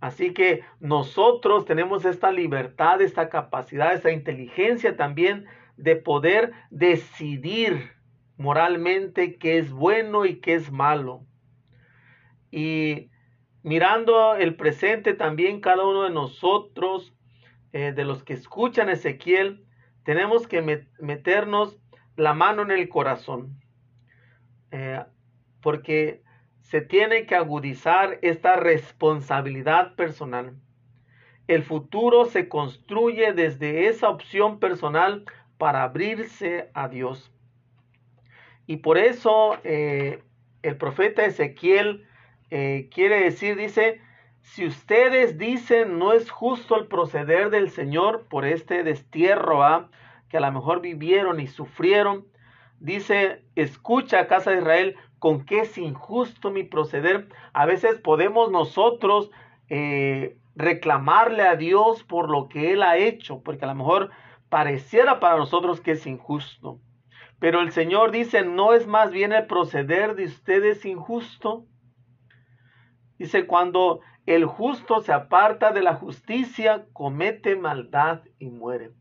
Así 0.00 0.34
que 0.34 0.64
nosotros 0.80 1.66
tenemos 1.66 2.04
esta 2.04 2.32
libertad, 2.32 3.00
esta 3.00 3.28
capacidad, 3.28 3.94
esta 3.94 4.10
inteligencia 4.10 4.96
también 4.96 5.46
de 5.76 5.94
poder 5.94 6.50
decidir 6.70 7.92
moralmente 8.36 9.36
qué 9.36 9.58
es 9.58 9.70
bueno 9.70 10.24
y 10.24 10.40
qué 10.40 10.54
es 10.54 10.72
malo. 10.72 11.24
Y 12.50 13.10
mirando 13.62 14.36
el 14.36 14.56
presente 14.56 15.14
también 15.14 15.60
cada 15.60 15.84
uno 15.84 16.04
de 16.04 16.10
nosotros, 16.10 17.12
eh, 17.72 17.92
de 17.92 18.04
los 18.04 18.22
que 18.22 18.34
escuchan 18.34 18.88
Ezequiel, 18.88 19.64
tenemos 20.04 20.46
que 20.46 20.62
meternos 21.00 21.78
la 22.16 22.32
mano 22.32 22.62
en 22.62 22.70
el 22.70 22.88
corazón. 22.88 23.60
Eh, 24.70 25.02
porque 25.60 26.22
se 26.60 26.80
tiene 26.80 27.26
que 27.26 27.34
agudizar 27.34 28.18
esta 28.22 28.56
responsabilidad 28.56 29.94
personal. 29.94 30.54
El 31.48 31.62
futuro 31.62 32.24
se 32.24 32.48
construye 32.48 33.32
desde 33.32 33.88
esa 33.88 34.08
opción 34.08 34.58
personal 34.58 35.24
para 35.58 35.82
abrirse 35.82 36.70
a 36.74 36.88
Dios. 36.88 37.32
Y 38.66 38.78
por 38.78 38.98
eso 38.98 39.58
eh, 39.62 40.22
el 40.62 40.76
profeta 40.76 41.24
Ezequiel 41.24 42.05
eh, 42.50 42.88
quiere 42.92 43.20
decir, 43.20 43.56
dice, 43.56 44.00
si 44.40 44.66
ustedes 44.66 45.38
dicen 45.38 45.98
no 45.98 46.12
es 46.12 46.30
justo 46.30 46.76
el 46.76 46.86
proceder 46.86 47.50
del 47.50 47.70
Señor 47.70 48.26
por 48.28 48.44
este 48.44 48.84
destierro 48.84 49.64
¿ah? 49.64 49.88
que 50.28 50.36
a 50.36 50.40
lo 50.40 50.52
mejor 50.52 50.80
vivieron 50.80 51.40
y 51.40 51.46
sufrieron, 51.46 52.26
dice, 52.78 53.44
escucha 53.54 54.28
casa 54.28 54.50
de 54.50 54.58
Israel, 54.58 54.96
con 55.18 55.44
qué 55.44 55.60
es 55.60 55.78
injusto 55.78 56.50
mi 56.50 56.62
proceder. 56.62 57.28
A 57.52 57.66
veces 57.66 57.98
podemos 57.98 58.50
nosotros 58.50 59.30
eh, 59.68 60.36
reclamarle 60.54 61.42
a 61.42 61.56
Dios 61.56 62.02
por 62.04 62.30
lo 62.30 62.48
que 62.48 62.72
Él 62.72 62.82
ha 62.82 62.96
hecho, 62.96 63.40
porque 63.42 63.64
a 63.64 63.68
lo 63.68 63.74
mejor 63.74 64.10
pareciera 64.48 65.20
para 65.20 65.36
nosotros 65.36 65.80
que 65.80 65.92
es 65.92 66.06
injusto. 66.06 66.78
Pero 67.38 67.60
el 67.60 67.72
Señor 67.72 68.10
dice, 68.12 68.42
¿no 68.44 68.72
es 68.72 68.86
más 68.86 69.10
bien 69.10 69.32
el 69.32 69.46
proceder 69.46 70.14
de 70.14 70.24
ustedes 70.24 70.84
injusto? 70.84 71.66
Dice, 73.18 73.46
cuando 73.46 74.00
el 74.26 74.44
justo 74.44 75.00
se 75.00 75.12
aparta 75.12 75.72
de 75.72 75.82
la 75.82 75.94
justicia, 75.94 76.86
comete 76.92 77.56
maldad 77.56 78.22
y 78.38 78.50
muere. 78.50 78.92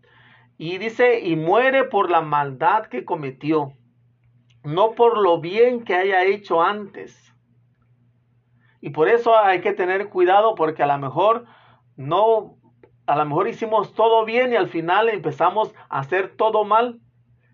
Y 0.57 0.77
dice, 0.77 1.19
y 1.19 1.35
muere 1.35 1.83
por 1.83 2.09
la 2.09 2.21
maldad 2.21 2.85
que 2.85 3.03
cometió 3.03 3.73
no 4.65 4.93
por 4.93 5.17
lo 5.17 5.39
bien 5.39 5.83
que 5.83 5.95
haya 5.95 6.25
hecho 6.25 6.61
antes. 6.61 7.33
Y 8.81 8.89
por 8.89 9.07
eso 9.07 9.37
hay 9.37 9.61
que 9.61 9.73
tener 9.73 10.09
cuidado 10.09 10.55
porque 10.55 10.83
a 10.83 10.87
lo 10.87 10.97
mejor 10.97 11.45
no, 11.95 12.57
a 13.05 13.15
lo 13.15 13.25
mejor 13.25 13.47
hicimos 13.47 13.93
todo 13.93 14.25
bien 14.25 14.53
y 14.53 14.55
al 14.55 14.67
final 14.67 15.09
empezamos 15.09 15.73
a 15.89 15.99
hacer 15.99 16.35
todo 16.35 16.65
mal 16.65 16.99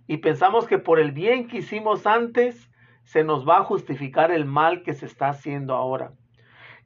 y 0.07 0.17
pensamos 0.17 0.67
que 0.67 0.77
por 0.77 0.99
el 0.99 1.11
bien 1.11 1.47
que 1.47 1.57
hicimos 1.57 2.07
antes 2.07 2.69
se 3.03 3.23
nos 3.23 3.47
va 3.47 3.59
a 3.59 3.63
justificar 3.63 4.31
el 4.31 4.45
mal 4.45 4.83
que 4.83 4.93
se 4.93 5.05
está 5.05 5.29
haciendo 5.29 5.75
ahora. 5.75 6.13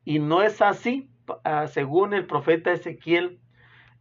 Y 0.06 0.20
no 0.20 0.44
es 0.44 0.62
así, 0.62 1.10
ah, 1.44 1.68
según 1.68 2.14
el 2.14 2.28
profeta 2.28 2.72
Ezequiel, 2.72 3.40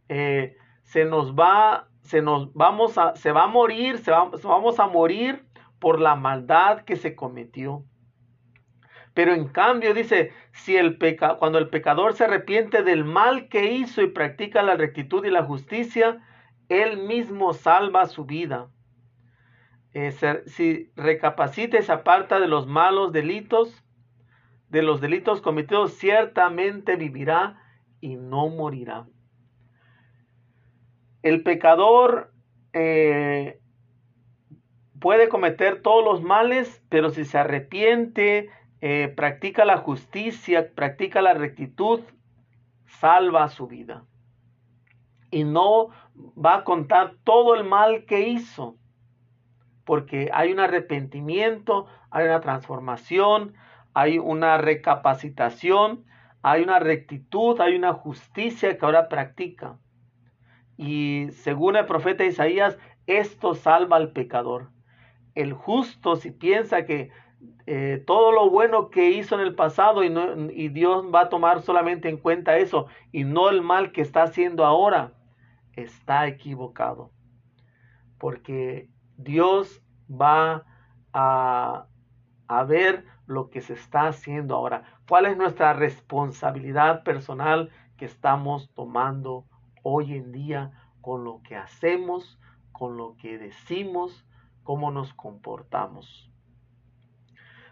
eh, 0.07 0.55
se 0.83 1.03
nos 1.03 1.33
va, 1.33 1.89
se 2.01 2.21
nos 2.21 2.53
vamos 2.53 2.97
a, 2.97 3.15
se 3.15 3.31
va 3.31 3.43
a 3.43 3.47
morir, 3.47 3.97
se 3.97 4.11
vamos 4.11 4.79
a 4.79 4.87
morir 4.87 5.45
por 5.79 5.99
la 5.99 6.15
maldad 6.15 6.81
que 6.81 6.95
se 6.95 7.15
cometió. 7.15 7.83
Pero 9.15 9.33
en 9.33 9.47
cambio 9.47 9.93
dice, 9.93 10.33
si 10.51 10.75
el 10.75 10.97
peca, 10.97 11.35
cuando 11.37 11.57
el 11.57 11.69
pecador 11.69 12.13
se 12.13 12.25
arrepiente 12.25 12.83
del 12.83 13.05
mal 13.05 13.47
que 13.47 13.71
hizo 13.71 14.01
y 14.01 14.07
practica 14.07 14.61
la 14.61 14.75
rectitud 14.75 15.25
y 15.25 15.31
la 15.31 15.43
justicia, 15.43 16.21
él 16.69 16.97
mismo 16.97 17.53
salva 17.53 18.07
su 18.07 18.25
vida. 18.25 18.67
Eh, 19.93 20.11
si 20.45 20.91
recapacita 20.97 21.79
y 21.79 21.83
se 21.83 21.93
aparta 21.93 22.41
de 22.41 22.49
los 22.49 22.67
malos 22.67 23.13
delitos, 23.13 23.84
de 24.75 24.81
los 24.81 24.99
delitos 24.99 25.39
cometidos, 25.39 25.93
ciertamente 25.93 26.97
vivirá 26.97 27.63
y 28.01 28.17
no 28.17 28.49
morirá. 28.49 29.07
El 31.21 31.43
pecador 31.43 32.33
eh, 32.73 33.61
puede 34.99 35.29
cometer 35.29 35.81
todos 35.81 36.03
los 36.03 36.21
males, 36.21 36.83
pero 36.89 37.09
si 37.09 37.23
se 37.23 37.37
arrepiente, 37.37 38.49
eh, 38.81 39.13
practica 39.15 39.63
la 39.63 39.77
justicia, 39.77 40.69
practica 40.75 41.21
la 41.21 41.33
rectitud, 41.33 42.01
salva 42.99 43.47
su 43.47 43.67
vida. 43.67 44.03
Y 45.31 45.45
no 45.45 45.87
va 46.37 46.57
a 46.57 46.63
contar 46.65 47.15
todo 47.23 47.55
el 47.55 47.63
mal 47.63 48.03
que 48.03 48.27
hizo, 48.27 48.75
porque 49.85 50.29
hay 50.33 50.51
un 50.51 50.59
arrepentimiento, 50.59 51.87
hay 52.11 52.25
una 52.25 52.41
transformación, 52.41 53.55
hay 53.95 54.19
una 54.19 54.59
recapacitación, 54.59 56.05
hay 56.43 56.61
una 56.61 56.77
rectitud, 56.77 57.59
hay 57.59 57.75
una 57.75 57.93
justicia 57.93 58.77
que 58.77 58.85
ahora 58.85 59.09
practica. 59.09 59.79
Y 60.77 61.29
según 61.31 61.75
el 61.75 61.87
profeta 61.87 62.23
Isaías, 62.23 62.77
esto 63.07 63.55
salva 63.55 63.95
al 63.95 64.11
pecador 64.11 64.69
el 65.35 65.53
justo 65.53 66.15
si 66.15 66.31
piensa 66.31 66.85
que 66.85 67.11
eh, 67.67 68.03
todo 68.07 68.31
lo 68.31 68.49
bueno 68.49 68.89
que 68.89 69.11
hizo 69.11 69.35
en 69.35 69.41
el 69.41 69.53
pasado 69.53 70.03
y, 70.03 70.69
Dios 70.69 71.05
va 71.13 71.21
a 71.21 71.29
tomar 71.29 71.61
solamente 71.61 72.09
en 72.09 72.17
cuenta 72.17 72.57
eso 72.57 72.87
y 73.11 73.23
no 73.23 73.49
el 73.49 73.61
mal 73.61 73.91
que 73.91 74.01
está 74.01 74.23
haciendo 74.23 74.65
ahora, 74.65 75.13
está 75.73 76.27
equivocado. 76.27 77.11
Porque 78.17 78.89
Dios 79.17 79.83
va 80.09 80.63
a 81.11 81.85
ver 82.67 83.05
lo 83.27 83.49
que 83.49 83.61
se 83.61 83.73
está 83.73 84.07
haciendo 84.07 84.55
ahora. 84.55 84.83
¿Cuál 85.07 85.25
es 85.25 85.37
nuestra 85.37 85.73
responsabilidad 85.73 87.03
personal 87.03 87.69
que 87.97 88.05
estamos 88.05 88.71
tomando 88.73 89.45
hoy 89.83 90.13
en 90.13 90.31
día 90.31 90.71
con 91.01 91.23
lo 91.23 91.41
que 91.43 91.55
hacemos, 91.55 92.39
con 92.71 92.97
lo 92.97 93.15
que 93.17 93.37
decimos, 93.37 94.25
cómo 94.63 94.91
nos 94.91 95.13
comportamos. 95.13 96.29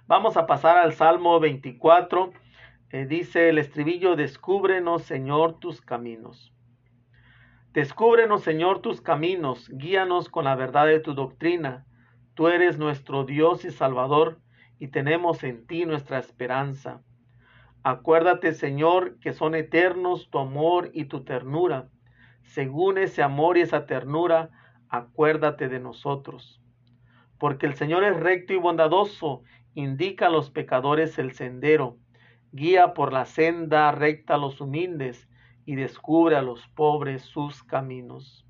Vamos 0.05 0.37
a 0.37 0.45
pasar 0.45 0.77
al 0.77 0.93
Salmo 0.93 1.39
24. 1.39 2.31
Eh, 2.91 3.05
dice 3.07 3.49
el 3.49 3.57
estribillo, 3.57 4.15
descúbrenos 4.15 5.01
Señor 5.01 5.59
tus 5.59 5.81
caminos. 5.81 6.53
Descúbrenos 7.73 8.43
Señor 8.43 8.81
tus 8.81 9.01
caminos, 9.01 9.67
guíanos 9.69 10.29
con 10.29 10.45
la 10.45 10.55
verdad 10.55 10.85
de 10.85 10.99
tu 10.99 11.15
doctrina. 11.15 11.87
Tú 12.35 12.47
eres 12.47 12.77
nuestro 12.77 13.25
Dios 13.25 13.65
y 13.65 13.71
Salvador, 13.71 14.39
y 14.79 14.87
tenemos 14.87 15.43
en 15.43 15.65
ti 15.65 15.85
nuestra 15.85 16.19
esperanza. 16.19 17.01
Acuérdate, 17.83 18.53
Señor, 18.53 19.19
que 19.19 19.33
son 19.33 19.55
eternos 19.55 20.29
tu 20.29 20.39
amor 20.39 20.89
y 20.93 21.05
tu 21.05 21.23
ternura. 21.23 21.89
Según 22.43 22.97
ese 22.97 23.23
amor 23.23 23.57
y 23.57 23.61
esa 23.61 23.85
ternura, 23.85 24.49
acuérdate 24.89 25.69
de 25.69 25.79
nosotros 25.79 26.63
porque 27.43 27.65
el 27.65 27.75
Señor 27.75 28.05
es 28.05 28.17
recto 28.17 28.53
y 28.53 28.55
bondadoso, 28.55 29.43
indica 29.73 30.27
a 30.27 30.29
los 30.29 30.49
pecadores 30.49 31.19
el 31.19 31.33
sendero, 31.33 31.97
guía 32.53 32.93
por 32.93 33.11
la 33.11 33.25
senda 33.25 33.91
recta 33.91 34.35
a 34.35 34.37
los 34.37 34.61
humildes 34.61 35.27
y 35.65 35.75
descubre 35.75 36.37
a 36.37 36.41
los 36.41 36.65
pobres 36.69 37.23
sus 37.23 37.61
caminos. 37.61 38.47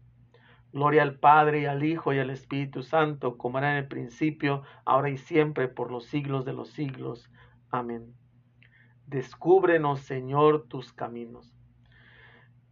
Gloria 0.74 1.04
al 1.04 1.20
Padre 1.20 1.62
y 1.62 1.66
al 1.66 1.84
Hijo 1.84 2.14
y 2.14 2.20
al 2.20 2.32
Espíritu 2.32 2.82
Santo, 2.82 3.38
como 3.38 3.60
era 3.60 3.74
en 3.74 3.78
el 3.78 3.88
principio, 3.88 4.64
ahora 4.86 5.12
y 5.12 5.18
siempre, 5.18 5.68
por 5.68 5.92
los 5.92 6.06
siglos 6.06 6.46
de 6.46 6.54
los 6.54 6.72
siglos. 6.72 7.30
Amén. 7.70 8.16
Descúbrenos, 9.06 10.00
Señor, 10.00 10.66
tus 10.68 10.92
caminos. 10.92 11.54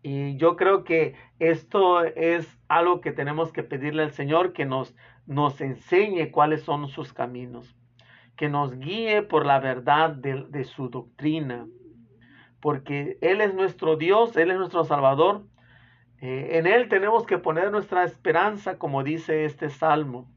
Y 0.02 0.36
yo 0.38 0.56
creo 0.56 0.84
que 0.84 1.14
esto 1.38 2.04
es 2.04 2.60
algo 2.68 3.02
que 3.02 3.12
tenemos 3.12 3.54
que 3.54 3.62
pedirle 3.62 4.02
al 4.02 4.12
Señor, 4.12 4.54
que 4.54 4.66
nos, 4.66 4.96
nos 5.28 5.62
enseñe 5.62 6.32
cuáles 6.32 6.64
son 6.64 6.88
sus 6.88 7.14
caminos, 7.14 7.76
que 8.36 8.50
nos 8.50 8.80
guíe 8.80 9.22
por 9.22 9.46
la 9.46 9.60
verdad 9.60 10.10
de, 10.10 10.46
de 10.50 10.64
su 10.64 10.90
doctrina, 10.90 11.68
porque 12.62 13.20
Él 13.22 13.42
es 13.42 13.54
nuestro 13.54 13.96
Dios, 13.96 14.36
Él 14.38 14.50
es 14.50 14.58
nuestro 14.58 14.84
Salvador. 14.86 15.46
Eh, 16.22 16.60
en 16.60 16.68
Él 16.68 16.88
tenemos 16.88 17.26
que 17.26 17.40
poner 17.40 17.72
nuestra 17.72 18.04
esperanza, 18.04 18.78
como 18.78 19.04
dice 19.04 19.44
este 19.46 19.70
salmo. 19.70 20.32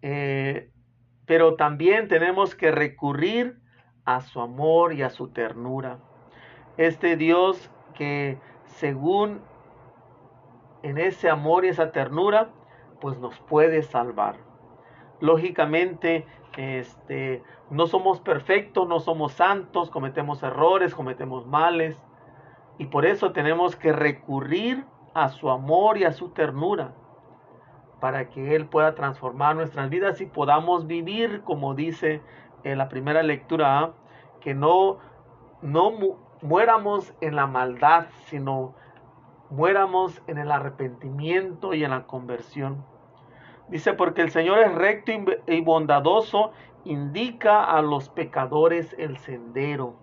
Eh, 0.00 0.70
pero 1.26 1.56
también 1.56 2.06
tenemos 2.08 2.54
que 2.54 2.70
recurrir 2.70 3.58
a 4.04 4.20
su 4.20 4.40
amor 4.40 4.94
y 4.94 5.02
a 5.02 5.10
su 5.10 5.28
ternura. 5.28 5.98
Este 6.76 7.16
Dios 7.16 7.70
que 7.94 8.38
según 8.64 9.42
en 10.84 10.98
ese 10.98 11.28
amor 11.28 11.64
y 11.64 11.68
esa 11.68 11.90
ternura, 11.90 12.50
pues 13.00 13.18
nos 13.18 13.38
puede 13.40 13.82
salvar. 13.82 14.36
Lógicamente, 15.20 16.24
este, 16.56 17.42
no 17.70 17.88
somos 17.88 18.20
perfectos, 18.20 18.88
no 18.88 19.00
somos 19.00 19.32
santos, 19.32 19.90
cometemos 19.90 20.44
errores, 20.44 20.94
cometemos 20.94 21.46
males, 21.46 22.00
y 22.78 22.86
por 22.86 23.04
eso 23.04 23.32
tenemos 23.32 23.76
que 23.76 23.92
recurrir 23.92 24.84
a 25.14 25.28
su 25.28 25.50
amor 25.50 25.98
y 25.98 26.04
a 26.04 26.12
su 26.12 26.30
ternura 26.30 26.92
para 28.00 28.28
que 28.28 28.54
Él 28.54 28.66
pueda 28.66 28.94
transformar 28.94 29.56
nuestras 29.56 29.90
vidas 29.90 30.20
y 30.20 30.26
podamos 30.26 30.86
vivir, 30.86 31.42
como 31.42 31.74
dice 31.74 32.22
en 32.62 32.78
la 32.78 32.88
primera 32.88 33.22
lectura, 33.22 33.92
que 34.40 34.54
no, 34.54 34.98
no 35.62 35.92
muéramos 36.42 37.12
en 37.20 37.34
la 37.34 37.46
maldad, 37.46 38.06
sino 38.26 38.74
muéramos 39.50 40.22
en 40.26 40.38
el 40.38 40.52
arrepentimiento 40.52 41.74
y 41.74 41.84
en 41.84 41.90
la 41.90 42.06
conversión. 42.06 42.84
Dice, 43.68 43.92
porque 43.92 44.22
el 44.22 44.30
Señor 44.30 44.60
es 44.60 44.74
recto 44.74 45.12
y 45.46 45.60
bondadoso, 45.60 46.52
indica 46.84 47.64
a 47.64 47.82
los 47.82 48.08
pecadores 48.08 48.94
el 48.98 49.18
sendero. 49.18 49.94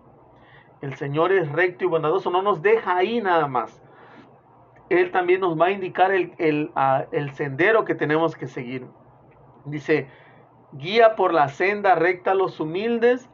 El 0.82 0.94
Señor 0.96 1.32
es 1.32 1.50
recto 1.50 1.84
y 1.84 1.88
bondadoso, 1.88 2.30
no 2.30 2.42
nos 2.42 2.60
deja 2.62 2.96
ahí 2.96 3.20
nada 3.20 3.46
más. 3.46 3.82
Él 4.88 5.10
también 5.10 5.40
nos 5.40 5.58
va 5.58 5.66
a 5.66 5.70
indicar 5.70 6.12
el, 6.12 6.34
el, 6.38 7.32
sendero 7.32 7.84
que 7.84 7.94
tenemos 7.94 8.36
que 8.36 8.46
seguir. 8.46 8.86
Dice, 9.64 10.08
guía 10.72 11.16
por 11.16 11.32
la 11.32 11.48
senda 11.48 11.94
recta 11.94 12.32
a 12.32 12.34
los 12.34 12.60
humildes 12.60 13.28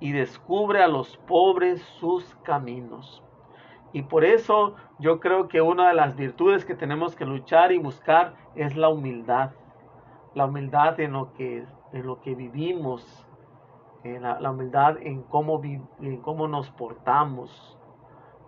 y 0.00 0.12
descubre 0.12 0.82
a 0.82 0.88
los 0.88 1.16
pobres 1.18 1.82
sus 1.98 2.34
caminos. 2.42 3.22
Y 3.92 4.02
por 4.02 4.24
eso 4.24 4.76
yo 4.98 5.20
creo 5.20 5.48
que 5.48 5.60
una 5.60 5.88
de 5.88 5.94
las 5.94 6.16
virtudes 6.16 6.64
que 6.64 6.74
tenemos 6.74 7.14
que 7.14 7.26
luchar 7.26 7.70
y 7.72 7.78
buscar 7.78 8.34
es 8.54 8.76
la 8.76 8.88
humildad. 8.88 9.50
La 10.34 10.46
humildad 10.46 10.98
en 11.00 11.12
lo 11.12 11.32
que, 11.34 11.64
en 11.92 12.06
lo 12.06 12.20
que 12.20 12.34
vivimos, 12.34 13.26
la, 14.04 14.38
la, 14.40 14.50
humildad 14.50 14.96
en 15.00 15.22
cómo, 15.22 15.60
cómo 16.22 16.48
nos 16.48 16.70
portamos, 16.70 17.78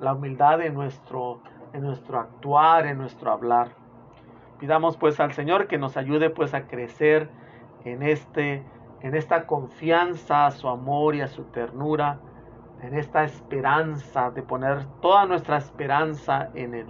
la 0.01 0.13
humildad 0.13 0.61
en 0.61 0.75
nuestro, 0.75 1.41
en 1.73 1.83
nuestro 1.83 2.21
actuar, 2.21 2.87
en 2.87 2.99
nuestro 2.99 3.33
hablar. 3.33 3.71
Pidamos 4.59 4.97
pues 4.97 5.19
al 5.21 5.33
Señor 5.33 5.67
que 5.67 5.79
nos 5.79 5.97
ayude 5.97 6.31
pues 6.31 6.55
a 6.55 6.67
crecer 6.67 7.31
en 7.85 8.03
este 8.03 8.65
en 9.03 9.15
esta 9.15 9.47
confianza 9.47 10.47
a 10.47 10.51
su 10.51 10.69
amor 10.69 11.15
y 11.15 11.21
a 11.21 11.29
su 11.29 11.45
ternura, 11.45 12.19
en 12.83 12.95
esta 12.95 13.25
esperanza 13.25 14.31
de 14.31 14.43
poner 14.43 14.85
toda 15.01 15.27
nuestra 15.27 15.59
esperanza 15.59 16.51
en 16.55 16.75
él. 16.75 16.87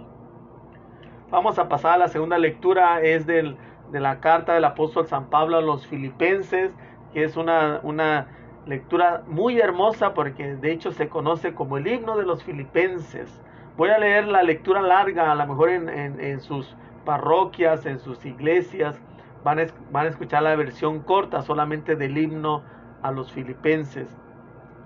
Vamos 1.29 1.59
a 1.59 1.67
pasar 1.67 1.93
a 1.93 1.97
la 1.97 2.07
segunda 2.07 2.37
lectura, 2.37 3.01
es 3.01 3.25
del, 3.25 3.57
de 3.91 3.99
la 3.99 4.19
carta 4.19 4.53
del 4.53 4.65
apóstol 4.65 5.05
San 5.07 5.29
Pablo 5.29 5.57
a 5.57 5.61
los 5.61 5.85
filipenses, 5.87 6.71
que 7.13 7.23
es 7.23 7.37
una, 7.37 7.81
una 7.83 8.27
lectura 8.67 9.23
muy 9.27 9.59
hermosa 9.59 10.13
porque 10.13 10.55
de 10.55 10.71
hecho 10.71 10.91
se 10.91 11.09
conoce 11.09 11.53
como 11.53 11.77
el 11.77 11.87
himno 11.87 12.17
de 12.17 12.25
los 12.25 12.43
filipenses. 12.43 13.41
Voy 13.77 13.89
a 13.89 13.97
leer 13.97 14.27
la 14.27 14.43
lectura 14.43 14.81
larga, 14.81 15.31
a 15.31 15.35
lo 15.35 15.47
mejor 15.47 15.69
en, 15.69 16.39
sus 16.41 16.75
parroquias, 17.05 17.85
en 17.85 17.99
sus 17.99 18.25
iglesias, 18.25 18.99
van 19.43 19.59
a, 19.59 19.67
van 19.91 20.07
a 20.07 20.09
escuchar 20.09 20.43
la 20.43 20.55
versión 20.55 20.99
corta 21.01 21.41
solamente 21.41 21.95
del 21.95 22.17
himno 22.17 22.63
a 23.03 23.11
los 23.11 23.31
filipenses. 23.31 24.07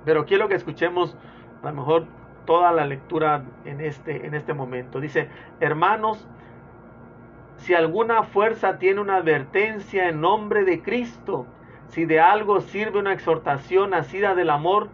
Pero 0.06 0.26
quiero 0.26 0.48
que 0.48 0.56
escuchemos 0.56 1.16
a 1.64 1.70
lo 1.70 1.76
mejor 1.76 2.06
toda 2.46 2.72
la 2.72 2.86
lectura 2.86 3.44
en 3.66 3.82
este, 3.82 4.26
en 4.26 4.34
este 4.34 4.54
momento. 4.54 5.00
Dice, 5.00 5.30
hermanos, 5.60 6.28
si 7.58 7.74
alguna 7.74 8.24
fuerza 8.24 8.78
tiene 8.78 9.00
una 9.00 9.18
advertencia 9.18 10.10
en 10.10 10.22
nombre 10.22 10.66
de 10.66 10.82
Cristo, 10.82 11.46
si 11.92 12.06
de 12.06 12.22
algo 12.22 12.62
sirve 12.62 13.00
una 13.00 13.12
exhortación 13.12 13.90
nacida 13.90 14.34
del 14.34 14.50
amor, 14.50 14.88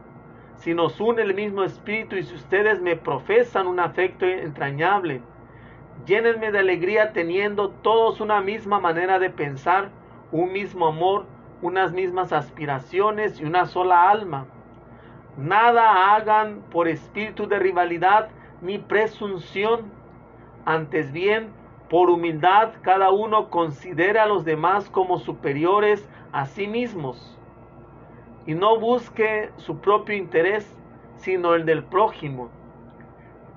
si 0.56 0.74
nos 0.74 1.00
une 1.00 1.22
el 1.22 1.36
mismo 1.36 1.64
espíritu 1.64 2.16
y 2.16 2.24
si 2.24 2.34
ustedes 2.34 2.82
me 2.82 2.96
profesan 2.96 3.68
un 3.68 3.80
afecto 3.80 4.26
entrañable, 4.26 5.22
llénenme 6.08 6.52
de 6.52 6.58
alegría 6.58 7.14
teniendo 7.14 7.70
todos 7.70 8.20
una 8.20 8.42
misma 8.42 8.80
manera 8.80 9.20
de 9.20 9.30
pensar, 9.30 9.90
un 10.32 10.52
mismo 10.52 10.88
amor, 10.88 11.28
unas 11.62 11.94
mismas 11.94 12.34
aspiraciones 12.34 13.40
y 13.40 13.46
una 13.46 13.68
sola 13.68 14.10
alma. 14.10 14.48
Nada 15.38 16.16
hagan 16.16 16.64
por 16.72 16.88
espíritu 16.88 17.48
de 17.48 17.60
rivalidad 17.60 18.30
ni 18.62 18.80
presunción, 18.80 19.92
antes 20.66 21.12
bien, 21.12 21.52
por 21.90 22.10
humildad 22.10 22.74
cada 22.82 23.12
uno 23.12 23.50
considera 23.50 24.24
a 24.24 24.28
los 24.28 24.44
demás 24.44 24.90
como 24.90 25.20
superiores 25.20 26.08
a 26.32 26.46
sí 26.46 26.68
mismos 26.68 27.38
y 28.46 28.56
no 28.56 28.80
busque 28.80 29.52
su 29.58 29.80
propio 29.80 30.16
interés, 30.16 30.74
sino 31.18 31.54
el 31.54 31.66
del 31.66 31.84
prójimo. 31.84 32.50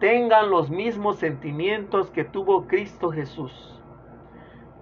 Tengan 0.01 0.51
los 0.51 0.71
mismos 0.71 1.16
sentimientos 1.16 2.11
que 2.11 2.25
tuvo 2.25 2.66
Cristo 2.66 3.11
Jesús. 3.11 3.81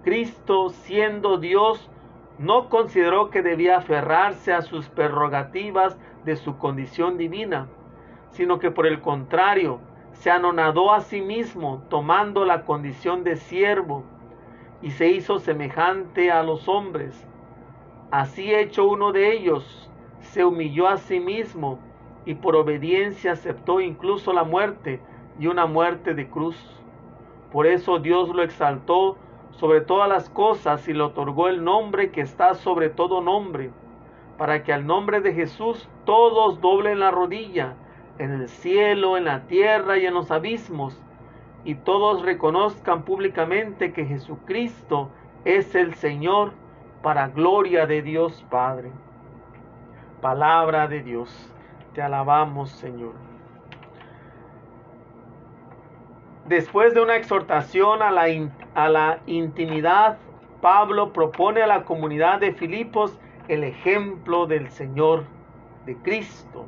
Cristo, 0.03 0.69
siendo 0.69 1.37
Dios, 1.37 1.89
no 2.39 2.69
consideró 2.69 3.29
que 3.29 3.41
debía 3.41 3.77
aferrarse 3.77 4.53
a 4.53 4.61
sus 4.61 4.89
prerrogativas 4.89 5.97
de 6.23 6.37
su 6.37 6.57
condición 6.57 7.17
divina, 7.17 7.67
sino 8.31 8.59
que 8.59 8.71
por 8.71 8.87
el 8.87 9.01
contrario, 9.01 9.79
se 10.19 10.29
anonadó 10.29 10.91
a 10.91 10.99
sí 10.99 11.21
mismo, 11.21 11.81
tomando 11.89 12.43
la 12.43 12.65
condición 12.65 13.23
de 13.23 13.37
siervo, 13.37 14.03
y 14.81 14.91
se 14.91 15.07
hizo 15.07 15.39
semejante 15.39 16.29
a 16.29 16.43
los 16.43 16.67
hombres. 16.67 17.25
Así 18.11 18.53
hecho 18.53 18.85
uno 18.85 19.13
de 19.13 19.31
ellos, 19.31 19.89
se 20.19 20.43
humilló 20.43 20.89
a 20.89 20.97
sí 20.97 21.21
mismo 21.21 21.79
y 22.25 22.35
por 22.35 22.57
obediencia 22.57 23.31
aceptó 23.31 23.79
incluso 23.79 24.33
la 24.33 24.43
muerte 24.43 24.99
y 25.39 25.47
una 25.47 25.65
muerte 25.65 26.13
de 26.13 26.29
cruz. 26.29 26.57
Por 27.51 27.65
eso 27.65 27.99
Dios 27.99 28.27
lo 28.29 28.43
exaltó 28.43 29.15
sobre 29.51 29.79
todas 29.79 30.09
las 30.09 30.29
cosas 30.29 30.85
y 30.89 30.93
le 30.93 31.03
otorgó 31.03 31.47
el 31.47 31.63
nombre 31.63 32.11
que 32.11 32.21
está 32.21 32.55
sobre 32.55 32.89
todo 32.89 33.21
nombre, 33.21 33.71
para 34.37 34.63
que 34.63 34.73
al 34.73 34.85
nombre 34.85 35.21
de 35.21 35.33
Jesús 35.33 35.87
todos 36.05 36.59
doblen 36.59 36.99
la 36.99 37.09
rodilla, 37.09 37.75
en 38.19 38.31
el 38.31 38.47
cielo, 38.47 39.17
en 39.17 39.25
la 39.25 39.47
tierra 39.47 39.97
y 39.97 40.05
en 40.05 40.13
los 40.13 40.29
abismos, 40.29 41.01
y 41.65 41.75
todos 41.75 42.21
reconozcan 42.21 43.03
públicamente 43.03 43.91
que 43.91 44.05
Jesucristo 44.05 45.09
es 45.45 45.73
el 45.75 45.95
Señor, 45.95 46.53
para 47.01 47.29
gloria 47.29 47.85
de 47.85 48.01
Dios 48.01 48.45
Padre 48.49 48.91
palabra 50.19 50.87
de 50.87 51.01
Dios. 51.01 51.29
Te 51.93 52.01
alabamos, 52.01 52.69
Señor. 52.71 53.13
Después 56.45 56.93
de 56.93 57.01
una 57.01 57.15
exhortación 57.15 58.01
a 58.01 58.11
la, 58.11 58.25
a 58.75 58.89
la 58.89 59.19
intimidad, 59.27 60.17
Pablo 60.61 61.13
propone 61.13 61.61
a 61.61 61.67
la 61.67 61.83
comunidad 61.83 62.39
de 62.39 62.53
Filipos 62.53 63.17
el 63.47 63.63
ejemplo 63.63 64.45
del 64.45 64.69
Señor, 64.71 65.23
de 65.85 65.95
Cristo. 65.97 66.65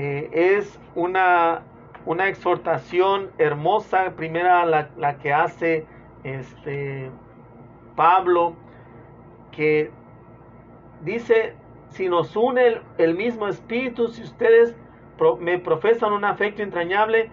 Eh, 0.00 0.30
es 0.32 0.78
una, 0.94 1.62
una 2.06 2.28
exhortación 2.28 3.32
hermosa, 3.36 4.12
primera 4.14 4.64
la, 4.64 4.90
la 4.96 5.18
que 5.18 5.32
hace 5.32 5.86
este, 6.22 7.10
Pablo, 7.96 8.54
que 9.50 9.90
dice, 11.02 11.56
si 11.88 12.08
nos 12.08 12.36
une 12.36 12.80
el, 12.98 13.16
mismo 13.16 13.48
espíritu, 13.48 14.06
si 14.06 14.22
ustedes 14.22 14.76
me 15.40 15.58
profesan 15.58 16.12
un 16.12 16.24
afecto 16.24 16.62
entrañable, 16.62 17.32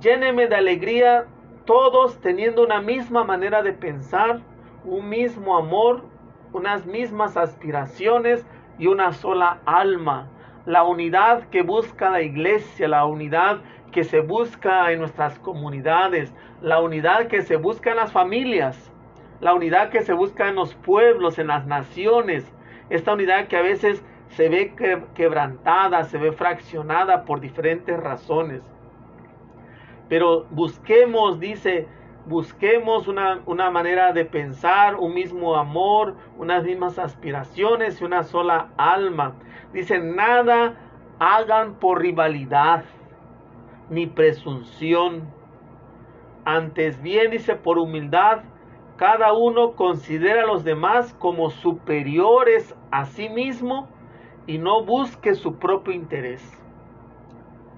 lléneme 0.00 0.46
de 0.46 0.56
alegría 0.56 1.26
todos 1.66 2.18
teniendo 2.22 2.62
una 2.64 2.80
misma 2.80 3.24
manera 3.24 3.62
de 3.62 3.74
pensar, 3.74 4.40
un 4.86 5.06
mismo 5.10 5.54
amor, 5.54 6.04
unas 6.54 6.86
mismas 6.86 7.36
aspiraciones 7.36 8.46
y 8.78 8.86
una 8.86 9.12
sola 9.12 9.60
alma. 9.66 10.30
La 10.66 10.84
unidad 10.84 11.48
que 11.48 11.62
busca 11.62 12.10
la 12.10 12.22
iglesia, 12.22 12.88
la 12.88 13.04
unidad 13.04 13.60
que 13.92 14.04
se 14.04 14.20
busca 14.20 14.92
en 14.92 15.00
nuestras 15.00 15.38
comunidades, 15.38 16.34
la 16.60 16.80
unidad 16.80 17.26
que 17.28 17.42
se 17.42 17.56
busca 17.56 17.90
en 17.90 17.96
las 17.96 18.12
familias, 18.12 18.92
la 19.40 19.54
unidad 19.54 19.90
que 19.90 20.02
se 20.02 20.12
busca 20.12 20.48
en 20.48 20.54
los 20.54 20.74
pueblos, 20.74 21.38
en 21.38 21.48
las 21.48 21.66
naciones, 21.66 22.52
esta 22.90 23.12
unidad 23.12 23.48
que 23.48 23.56
a 23.56 23.62
veces 23.62 24.04
se 24.28 24.48
ve 24.48 24.74
quebrantada, 25.14 26.04
se 26.04 26.18
ve 26.18 26.32
fraccionada 26.32 27.24
por 27.24 27.40
diferentes 27.40 27.98
razones. 27.98 28.62
Pero 30.08 30.46
busquemos, 30.50 31.40
dice, 31.40 31.88
busquemos 32.26 33.08
una, 33.08 33.40
una, 33.46 33.70
manera 33.70 34.12
de 34.12 34.24
pensar, 34.24 34.96
un 34.96 35.14
mismo 35.14 35.56
amor, 35.56 36.16
unas 36.38 36.64
mismas 36.64 36.98
aspiraciones 36.98 38.00
y 38.00 38.04
una 38.04 38.22
sola 38.22 38.70
alma. 38.76 39.34
Dice, 39.72 39.98
nada 39.98 40.76
hagan 41.18 41.74
por 41.74 42.00
rivalidad 42.00 42.84
ni 43.90 44.06
presunción. 44.06 45.28
Antes 46.44 47.02
bien, 47.02 47.30
dice, 47.30 47.56
por 47.56 47.78
humildad, 47.78 48.42
cada 48.96 49.32
uno 49.32 49.72
considera 49.72 50.42
a 50.42 50.46
los 50.46 50.64
demás 50.64 51.14
como 51.14 51.50
superiores 51.50 52.74
a 52.90 53.06
sí 53.06 53.28
mismo 53.28 53.88
y 54.46 54.58
no 54.58 54.84
busque 54.84 55.34
su 55.34 55.58
propio 55.58 55.94
interés, 55.94 56.42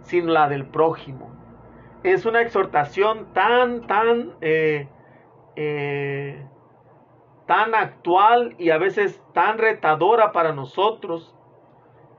sino 0.03 0.33
la 0.33 0.49
del 0.49 0.67
prójimo. 0.67 1.31
Es 2.03 2.27
una 2.27 2.41
exhortación 2.41 3.33
tan, 3.33 3.87
tan, 3.87 4.33
eh, 4.41 4.89
eh, 5.55 6.45
tan 7.47 7.75
actual 7.75 8.57
y 8.59 8.71
a 8.71 8.79
veces 8.79 9.23
tan 9.33 9.59
retadora 9.59 10.33
para 10.33 10.53
nosotros, 10.53 11.35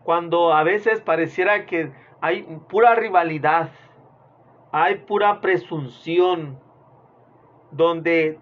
cuando 0.04 0.54
a 0.54 0.64
veces 0.64 1.02
pareciera 1.02 1.66
que 1.66 1.92
hay 2.22 2.44
pura 2.70 2.96
rivalidad, 2.96 3.70
hay 4.72 4.96
pura 5.00 5.42
presunción, 5.42 6.60
donde 7.72 8.40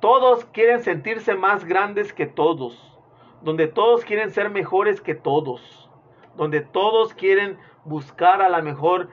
todos 0.00 0.44
quieren 0.46 0.80
sentirse 0.82 1.34
más 1.34 1.64
grandes 1.64 2.12
que 2.12 2.26
todos, 2.26 2.98
donde 3.42 3.66
todos 3.66 4.04
quieren 4.04 4.30
ser 4.30 4.48
mejores 4.48 5.00
que 5.00 5.14
todos, 5.14 5.90
donde 6.36 6.60
todos 6.60 7.12
quieren 7.12 7.58
buscar 7.84 8.40
a 8.40 8.48
la 8.48 8.62
mejor 8.62 9.08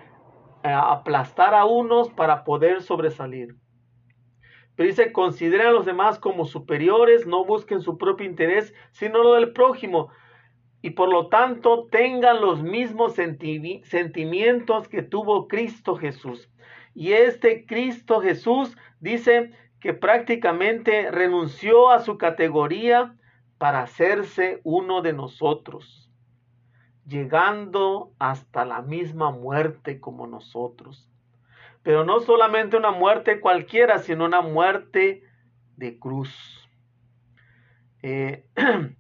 aplastar 0.64 1.54
a 1.54 1.66
unos 1.66 2.10
para 2.10 2.44
poder 2.44 2.82
sobresalir. 2.82 3.56
Pero 4.76 4.88
dice, 4.88 5.12
consideren 5.12 5.68
a 5.68 5.72
los 5.72 5.86
demás 5.86 6.18
como 6.18 6.46
superiores, 6.46 7.28
no 7.28 7.46
busquen 7.46 7.82
su 7.82 7.98
propio 7.98 8.26
interés, 8.26 8.74
sino 8.92 9.22
lo 9.22 9.34
del 9.34 9.54
prójimo. 9.54 10.10
Y 10.82 10.92
por 10.92 11.10
lo 11.10 11.28
tanto 11.28 11.88
tengan 11.92 12.42
los 12.42 12.64
mismos 12.64 13.14
sentimientos 13.14 14.88
que 14.88 15.04
tuvo 15.04 15.48
Cristo 15.48 15.96
Jesús. 15.96 16.50
Y 16.96 17.14
este 17.14 17.66
Cristo 17.66 18.22
Jesús 18.22 18.76
dice 19.00 19.52
que 19.80 19.94
prácticamente 19.94 21.12
renunció 21.12 21.90
a 21.90 22.00
su 22.00 22.18
categoría 22.18 23.16
para 23.58 23.84
hacerse 23.84 24.60
uno 24.64 25.02
de 25.02 25.14
nosotros, 25.14 26.01
llegando 27.12 28.14
hasta 28.18 28.66
la 28.66 28.82
misma 28.82 29.30
muerte 29.32 30.00
como 30.00 30.26
nosotros. 30.26 31.08
Pero 31.84 32.04
no 32.06 32.20
solamente 32.22 32.78
una 32.78 32.92
muerte 32.92 33.40
cualquiera, 33.40 34.00
sino 34.00 34.26
una 34.26 34.42
muerte 34.42 35.24
de 35.78 36.00
cruz. 36.00 36.68
Eh, 38.02 38.46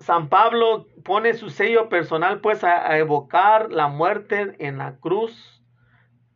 San 0.00 0.28
Pablo 0.28 0.88
pone 1.04 1.34
su 1.34 1.50
sello 1.50 1.88
personal 1.88 2.40
pues 2.40 2.64
a 2.64 2.98
evocar 2.98 3.70
la 3.70 3.86
muerte 3.88 4.56
en 4.58 4.78
la 4.78 4.96
cruz 4.98 5.56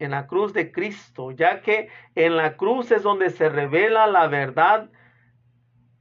en 0.01 0.11
la 0.13 0.27
cruz 0.27 0.53
de 0.53 0.73
Cristo, 0.73 1.31
ya 1.31 1.61
que 1.61 1.89
en 2.15 2.37
la 2.37 2.57
cruz 2.57 2.91
es 2.91 3.03
donde 3.03 3.31
se 3.31 3.49
revela 3.49 4.07
la 4.07 4.27
verdad, 4.27 4.91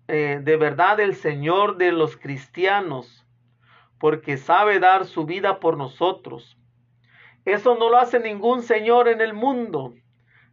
eh, 0.08 0.40
de 0.42 0.58
verdad 0.58 0.98
del 0.98 1.16
Señor 1.16 1.78
de 1.78 1.92
los 1.92 2.18
cristianos, 2.18 3.19
porque 4.00 4.38
sabe 4.38 4.80
dar 4.80 5.06
su 5.06 5.26
vida 5.26 5.60
por 5.60 5.78
nosotros. 5.78 6.58
Eso 7.46 7.76
no 7.76 7.90
lo 7.90 7.98
hace 7.98 8.20
ningún 8.20 8.62
Señor 8.62 9.08
en 9.08 9.22
el 9.22 9.34
mundo, 9.34 9.94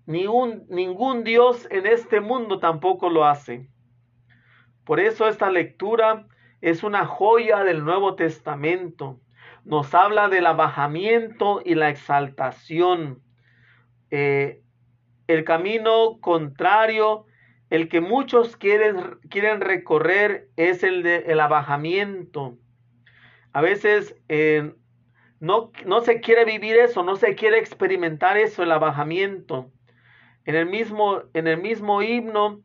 ni 0.06 0.26
un, 0.26 0.64
ningún 0.68 1.24
Dios 1.24 1.66
en 1.70 1.86
este 1.86 2.20
mundo 2.20 2.58
tampoco 2.58 3.10
lo 3.10 3.24
hace. 3.24 3.68
Por 4.84 5.00
eso 5.00 5.28
esta 5.28 5.50
lectura 5.50 6.26
es 6.60 6.82
una 6.82 7.06
joya 7.06 7.64
del 7.64 7.84
Nuevo 7.84 8.14
Testamento. 8.14 9.20
Nos 9.64 9.94
habla 9.94 10.28
del 10.28 10.46
abajamiento 10.46 11.60
y 11.64 11.74
la 11.74 11.90
exaltación 11.90 13.22
eh, 14.10 14.62
el 15.26 15.44
camino 15.44 16.18
contrario, 16.20 17.26
el 17.70 17.88
que 17.88 18.00
muchos 18.00 18.56
quieren, 18.56 19.18
quieren 19.28 19.60
recorrer 19.60 20.48
es 20.56 20.84
el 20.84 21.02
del 21.02 21.40
abajamiento. 21.40 22.56
A 23.56 23.62
veces 23.62 24.14
eh, 24.28 24.74
no, 25.40 25.72
no, 25.86 26.02
se 26.02 26.20
quiere 26.20 26.44
vivir 26.44 26.76
eso, 26.76 27.02
no 27.02 27.16
se 27.16 27.34
quiere 27.34 27.58
experimentar 27.58 28.36
eso, 28.36 28.62
el 28.62 28.70
abajamiento. 28.70 29.72
En 30.44 30.56
el 30.56 30.66
mismo, 30.66 31.22
en 31.32 31.46
el 31.46 31.62
mismo 31.62 32.02
himno 32.02 32.60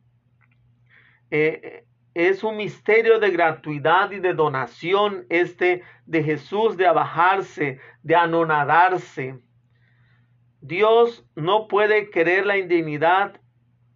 eh, 1.30 1.86
es 2.12 2.44
un 2.44 2.58
misterio 2.58 3.20
de 3.20 3.30
gratuidad 3.30 4.10
y 4.10 4.20
de 4.20 4.34
donación 4.34 5.24
este 5.30 5.82
de 6.04 6.24
Jesús 6.24 6.76
de 6.76 6.86
abajarse, 6.86 7.80
de 8.02 8.14
anonadarse. 8.14 9.38
Dios 10.60 11.24
no 11.34 11.68
puede 11.68 12.10
querer 12.10 12.44
la 12.44 12.58
indignidad 12.58 13.40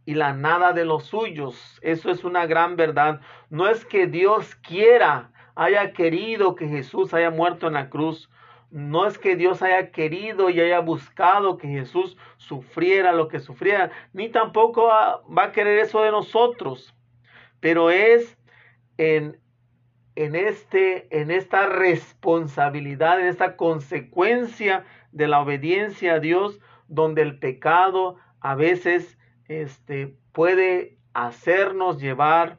y 0.07 0.15
la 0.15 0.33
nada 0.33 0.73
de 0.73 0.87
los 0.87 1.05
suyos. 1.05 1.79
Eso 1.83 2.11
es 2.11 2.25
una 2.25 2.47
gran 2.47 2.77
verdad. 2.77 3.21
No 3.51 3.69
es 3.69 3.85
que 3.85 4.07
Dios 4.07 4.55
quiera, 4.55 5.31
haya 5.57 5.93
querido 5.93 6.55
que 6.55 6.69
Jesús 6.69 7.13
haya 7.15 7.31
muerto 7.31 7.67
en 7.67 7.73
la 7.73 7.89
cruz. 7.91 8.31
No 8.71 9.07
es 9.07 9.19
que 9.19 9.37
Dios 9.37 9.63
haya 9.63 9.91
querido 9.91 10.51
y 10.51 10.61
haya 10.61 10.81
buscado 10.81 11.57
que 11.57 11.67
Jesús 11.67 12.17
sufriera 12.37 13.13
lo 13.13 13.29
que 13.29 13.41
sufriera, 13.41 13.91
ni 14.13 14.29
tampoco 14.29 14.87
va, 14.87 15.23
a 15.37 15.53
querer 15.53 15.79
eso 15.79 16.03
de 16.03 16.11
nosotros. 16.11 16.95
Pero 17.61 17.91
es 17.91 18.37
en, 18.99 19.41
en, 20.15 20.35
este, 20.35 21.09
en 21.19 21.31
esta 21.31 21.67
responsabilidad, 21.67 23.21
en 23.21 23.27
esta 23.27 23.57
consecuencia 23.57 24.85
de 25.13 25.27
la 25.27 25.41
obediencia 25.41 26.15
a 26.15 26.21
Dios, 26.21 26.61
donde 26.89 27.23
el 27.23 27.39
pecado 27.39 28.17
a 28.41 28.55
veces 28.55 29.17
este, 29.49 30.15
puede 30.33 30.99
hacernos 31.15 31.99
llevar 31.99 32.59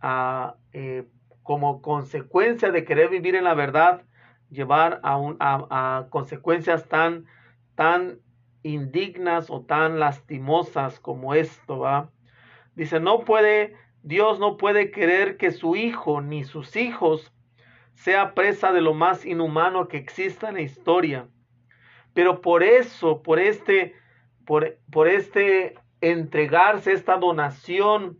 a, 0.00 0.54
eh, 0.72 1.04
como 1.48 1.80
consecuencia 1.80 2.70
de 2.70 2.84
querer 2.84 3.08
vivir 3.08 3.34
en 3.34 3.44
la 3.44 3.54
verdad, 3.54 4.02
llevar 4.50 5.00
a, 5.02 5.16
a, 5.40 6.08
consecuencias 6.10 6.86
tan, 6.88 7.24
tan 7.74 8.18
indignas 8.62 9.48
o 9.48 9.62
tan 9.62 9.98
lastimosas 9.98 11.00
como 11.00 11.32
esto, 11.32 11.78
¿va? 11.78 12.10
Dice, 12.74 13.00
no 13.00 13.20
puede, 13.20 13.74
Dios 14.02 14.38
no 14.38 14.58
puede 14.58 14.90
querer 14.90 15.38
que 15.38 15.50
su 15.50 15.74
hijo 15.74 16.20
ni 16.20 16.44
sus 16.44 16.76
hijos 16.76 17.32
sea 17.94 18.34
presa 18.34 18.70
de 18.72 18.82
lo 18.82 18.92
más 18.92 19.24
inhumano 19.24 19.88
que 19.88 19.96
exista 19.96 20.50
en 20.50 20.56
la 20.56 20.60
historia. 20.60 21.28
Pero 22.12 22.42
por 22.42 22.62
eso, 22.62 23.22
por 23.22 23.38
este, 23.38 23.94
por, 24.44 24.76
por 24.92 25.08
este 25.08 25.76
entregarse, 26.02 26.92
esta 26.92 27.16
donación, 27.16 28.18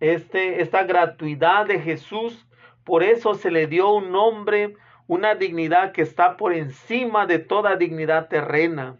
este, 0.00 0.62
esta 0.62 0.84
gratuidad 0.84 1.66
de 1.66 1.78
Jesús, 1.78 2.48
por 2.84 3.02
eso 3.02 3.34
se 3.34 3.50
le 3.50 3.66
dio 3.66 3.92
un 3.92 4.12
nombre, 4.12 4.76
una 5.06 5.34
dignidad 5.34 5.92
que 5.92 6.02
está 6.02 6.36
por 6.36 6.52
encima 6.52 7.26
de 7.26 7.38
toda 7.38 7.76
dignidad 7.76 8.28
terrena. 8.28 8.98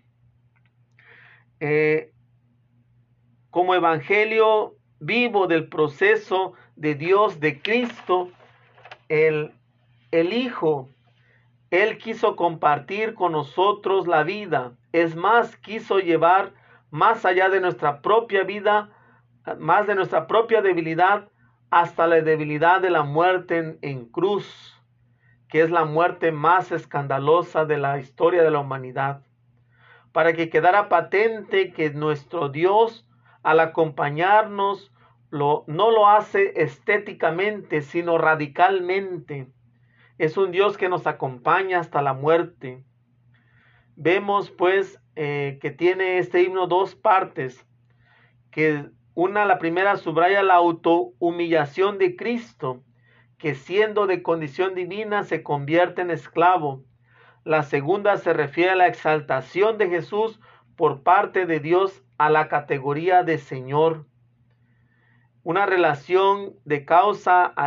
Eh, 1.61 2.12
como 3.51 3.75
evangelio 3.75 4.77
vivo 5.01 5.47
del 5.47 5.68
proceso 5.68 6.55
de 6.77 6.94
Dios, 6.94 7.40
de 7.40 7.61
Cristo, 7.61 8.31
el, 9.09 9.53
el 10.11 10.33
Hijo 10.33 10.88
él 11.75 11.99
quiso 11.99 12.37
compartir 12.37 13.14
con 13.14 13.33
nosotros 13.33 14.07
la 14.07 14.23
vida. 14.23 14.75
Es 14.92 15.16
más, 15.16 15.57
quiso 15.57 15.99
llevar 15.99 16.53
más 16.90 17.25
allá 17.25 17.49
de 17.49 17.61
nuestra 17.61 18.01
propia 18.01 18.44
vida, 18.44 18.90
más 19.59 19.88
de 19.88 19.97
nuestra 19.97 20.29
propia 20.29 20.62
debilidad, 20.62 21.29
hasta 21.74 22.06
la 22.06 22.20
debilidad 22.20 22.80
de 22.80 22.90
la 22.90 23.02
muerte 23.02 23.78
en, 23.82 24.04
cruz, 24.06 24.80
que 25.48 25.60
es 25.60 25.72
la 25.72 25.84
muerte 25.84 26.30
más 26.30 26.70
escandalosa 26.70 27.64
de 27.64 27.78
la 27.78 27.98
historia 27.98 28.44
de 28.44 28.52
la 28.52 28.60
humanidad, 28.60 29.22
para 30.12 30.34
que 30.34 30.50
quedara 30.50 30.88
patente 30.88 31.72
que 31.72 31.90
nuestro 31.90 32.48
Dios, 32.48 33.08
al 33.42 33.58
acompañarnos, 33.58 34.92
no 35.32 35.64
lo 35.66 36.08
hace 36.08 36.52
estéticamente, 36.62 37.82
sino 37.82 38.18
radicalmente 38.18 39.48
Es 40.16 40.37
un 40.37 40.52
Dios 40.52 40.78
que 40.78 40.88
nos 40.88 41.08
acompaña 41.08 41.80
hasta 41.80 42.02
la 42.02 42.12
muerte. 42.12 42.84
Vemos 43.96 44.52
pues 44.52 45.00
eh, 45.16 45.58
que 45.60 45.72
tiene 45.72 46.18
este 46.18 46.40
himno 46.44 46.68
dos 46.68 46.94
partes, 46.94 47.66
que 48.52 48.90
una, 49.14 49.44
la 49.44 49.59
primera 49.59 49.96
subraya 49.96 50.42
la 50.42 50.55
autohumillación 50.55 51.98
de 51.98 52.16
Cristo, 52.16 52.83
que 53.38 53.55
siendo 53.55 54.07
de 54.07 54.22
condición 54.22 54.74
divina 54.74 55.22
se 55.22 55.42
convierte 55.42 56.03
en 56.03 56.11
esclavo. 56.11 56.85
La 57.44 57.62
segunda 57.62 58.16
se 58.16 58.33
refiere 58.33 58.70
a 58.72 58.77
la 58.77 58.88
exaltación 58.88 59.79
de 59.79 59.88
Jesús 59.88 60.40
por 60.77 61.03
parte 61.03 61.46
de 61.46 61.61
Dios 61.61 62.03
a 62.18 62.29
la 62.29 62.48
categoría 62.48 63.22
de 63.22 63.38
Señor. 63.38 64.07
Una 65.44 65.66
relación 65.66 66.55
de 66.64 66.85
causa 66.85 67.53
a, 67.55 67.66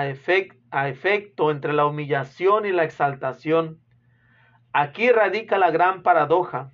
a 0.71 0.88
efecto 0.89 1.51
entre 1.51 1.73
la 1.73 1.86
humillación 1.86 2.65
y 2.65 2.71
la 2.71 2.83
exaltación. 2.83 3.79
Aquí 4.73 5.12
radica 5.12 5.57
la 5.57 5.71
gran 5.71 6.03
paradoja, 6.03 6.71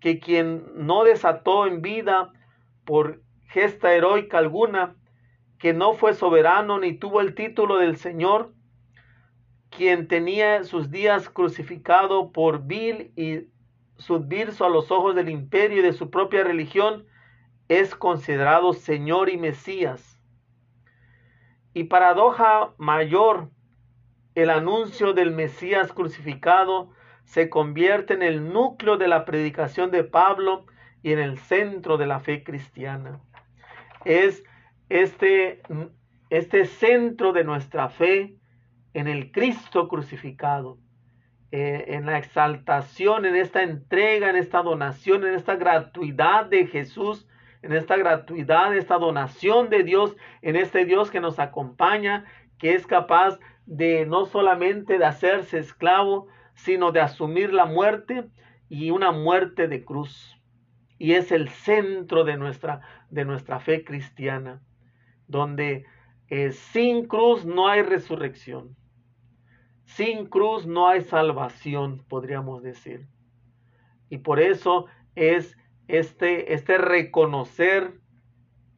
que 0.00 0.18
quien 0.18 0.64
no 0.74 1.04
desató 1.04 1.66
en 1.66 1.82
vida 1.82 2.32
por 2.84 3.20
gesta 3.50 3.92
heroica 3.92 4.38
alguna, 4.38 4.96
que 5.58 5.72
no 5.72 5.94
fue 5.94 6.14
soberano 6.14 6.78
ni 6.78 6.94
tuvo 6.94 7.20
el 7.20 7.34
título 7.34 7.78
del 7.78 7.96
Señor, 7.96 8.52
quien 9.70 10.08
tenía 10.08 10.64
sus 10.64 10.90
días 10.90 11.28
crucificado 11.28 12.32
por 12.32 12.66
vil 12.66 13.12
y 13.16 13.48
subvirso 13.98 14.64
a 14.64 14.70
los 14.70 14.90
ojos 14.90 15.14
del 15.14 15.28
imperio 15.28 15.78
y 15.80 15.82
de 15.82 15.92
su 15.92 16.10
propia 16.10 16.44
religión, 16.44 17.06
es 17.68 17.94
considerado 17.94 18.72
Señor 18.72 19.28
y 19.28 19.36
Mesías. 19.36 20.18
Y 21.74 21.84
paradoja 21.84 22.72
mayor, 22.78 23.50
el 24.34 24.50
anuncio 24.50 25.12
del 25.12 25.30
Mesías 25.32 25.92
crucificado 25.92 26.90
se 27.24 27.50
convierte 27.50 28.14
en 28.14 28.22
el 28.22 28.52
núcleo 28.52 28.96
de 28.96 29.08
la 29.08 29.24
predicación 29.24 29.90
de 29.90 30.02
Pablo 30.02 30.66
y 31.02 31.12
en 31.12 31.18
el 31.18 31.38
centro 31.38 31.96
de 31.96 32.06
la 32.06 32.20
fe 32.20 32.42
cristiana. 32.42 33.20
Es 34.04 34.42
este, 34.88 35.62
este 36.30 36.64
centro 36.64 37.32
de 37.32 37.44
nuestra 37.44 37.88
fe 37.88 38.36
en 38.94 39.06
el 39.08 39.30
Cristo 39.32 39.88
crucificado, 39.88 40.78
eh, 41.52 41.84
en 41.88 42.06
la 42.06 42.18
exaltación, 42.18 43.24
en 43.24 43.36
esta 43.36 43.62
entrega, 43.62 44.30
en 44.30 44.36
esta 44.36 44.62
donación, 44.62 45.26
en 45.26 45.34
esta 45.34 45.56
gratuidad 45.56 46.46
de 46.46 46.66
Jesús, 46.66 47.28
en 47.62 47.72
esta 47.72 47.96
gratuidad, 47.96 48.74
esta 48.74 48.98
donación 48.98 49.68
de 49.68 49.82
Dios, 49.82 50.16
en 50.42 50.56
este 50.56 50.84
Dios 50.84 51.10
que 51.10 51.20
nos 51.20 51.38
acompaña, 51.38 52.24
que 52.58 52.74
es 52.74 52.86
capaz 52.86 53.38
de 53.66 54.06
no 54.06 54.26
solamente 54.26 54.98
de 54.98 55.04
hacerse 55.04 55.58
esclavo, 55.58 56.28
sino 56.54 56.92
de 56.92 57.00
asumir 57.00 57.52
la 57.52 57.66
muerte 57.66 58.28
y 58.68 58.90
una 58.90 59.12
muerte 59.12 59.68
de 59.68 59.84
cruz. 59.84 60.39
Y 61.00 61.14
es 61.14 61.32
el 61.32 61.48
centro 61.48 62.24
de 62.24 62.36
nuestra, 62.36 62.82
de 63.08 63.24
nuestra 63.24 63.58
fe 63.58 63.84
cristiana, 63.84 64.62
donde 65.26 65.86
eh, 66.28 66.52
sin 66.52 67.06
cruz 67.06 67.46
no 67.46 67.68
hay 67.68 67.80
resurrección. 67.80 68.76
Sin 69.86 70.26
cruz 70.26 70.66
no 70.66 70.88
hay 70.88 71.00
salvación, 71.00 72.04
podríamos 72.06 72.62
decir. 72.62 73.08
Y 74.10 74.18
por 74.18 74.40
eso 74.40 74.88
es 75.14 75.56
este, 75.88 76.52
este 76.52 76.76
reconocer 76.76 77.98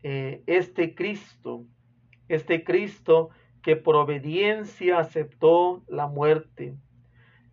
eh, 0.05 0.45
este 0.47 0.95
Cristo, 0.95 1.67
este 2.29 2.63
Cristo 2.63 3.31
que 3.63 3.75
por 3.75 3.97
obediencia 3.97 5.01
aceptó 5.01 5.83
la 5.89 6.07
muerte 6.07 6.77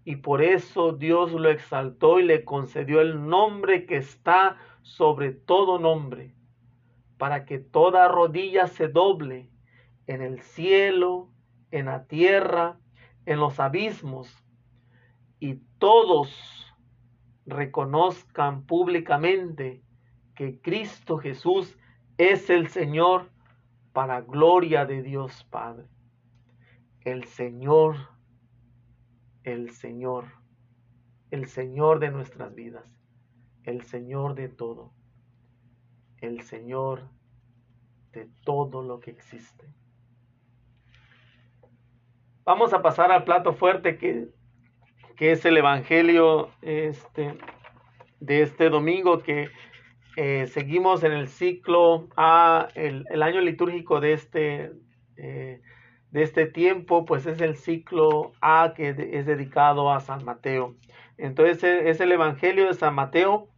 y 0.06 0.18
por 0.18 0.42
eso 0.42 0.94
Dios 0.94 1.32
lo 1.32 1.50
exaltó 1.50 2.20
y 2.20 2.24
le 2.24 2.44
concedió 2.44 3.02
el 3.02 3.28
nombre 3.28 3.86
que 3.86 3.98
está 3.98 4.58
sobre 4.82 5.32
todo 5.32 5.78
nombre, 5.78 6.34
para 7.18 7.46
que 7.46 7.60
toda 7.60 8.08
rodilla 8.08 8.68
se 8.68 8.88
doble 8.88 9.50
en 10.08 10.22
el 10.22 10.42
cielo, 10.42 11.30
en 11.72 11.86
la 11.86 12.06
tierra, 12.06 12.80
en 13.26 13.40
los 13.40 13.60
abismos, 13.60 14.44
y 15.40 15.56
todos 15.78 16.66
reconozcan 17.46 18.66
públicamente 18.66 19.84
que 20.36 20.60
Cristo 20.62 21.18
Jesús 21.18 21.78
es 22.18 22.50
el 22.50 22.70
Señor 22.70 23.30
para 23.94 24.22
gloria 24.22 24.86
de 24.86 25.04
Dios 25.04 25.46
Padre. 25.50 25.86
El 27.02 27.26
Señor 27.26 27.96
el 29.52 29.72
Señor, 29.72 30.26
el 31.32 31.48
Señor 31.48 32.00
de 32.00 32.12
nuestras 32.12 32.54
vidas, 32.54 32.86
el 33.64 33.84
Señor 33.84 34.36
de 34.36 34.50
todo, 34.50 34.94
el 36.22 36.42
Señor 36.42 37.10
de 38.12 38.30
todo 38.44 38.84
lo 38.84 39.00
que 39.00 39.12
existe. 39.12 39.66
Vamos 42.44 42.74
a 42.74 42.82
pasar 42.82 43.12
al 43.12 43.24
plato 43.24 43.54
fuerte 43.54 43.98
que, 43.98 44.30
que 45.16 45.32
es 45.32 45.46
el 45.46 45.58
Evangelio 45.58 46.50
este, 46.62 47.38
de 48.20 48.42
este 48.42 48.70
domingo 48.70 49.20
que 49.20 49.50
eh, 50.16 50.48
seguimos 50.48 51.04
en 51.04 51.12
el 51.12 51.28
ciclo 51.28 52.08
A, 52.16 52.68
el, 52.76 53.06
año 53.22 53.42
litúrgico 53.42 54.00
de 54.00 54.14
este 54.14 54.72
eh, 55.18 55.62
de 56.12 56.24
este 56.24 56.45
tiempo, 56.48 57.06
pues 57.06 57.26
es 57.26 57.39
el 57.41 57.56
ciclo 57.56 58.32
A 58.41 58.74
que 58.76 58.89
es 58.89 59.26
dedicado 59.26 59.91
a 59.91 60.00
San 60.00 60.26
Mateo. 60.26 60.76
Entonces 61.17 61.63
e, 61.63 61.89
es 61.89 62.00
el 62.00 62.12
Evangelio 62.12 62.67
de 62.67 62.74
San 62.74 62.95
Mateo, 62.95 63.50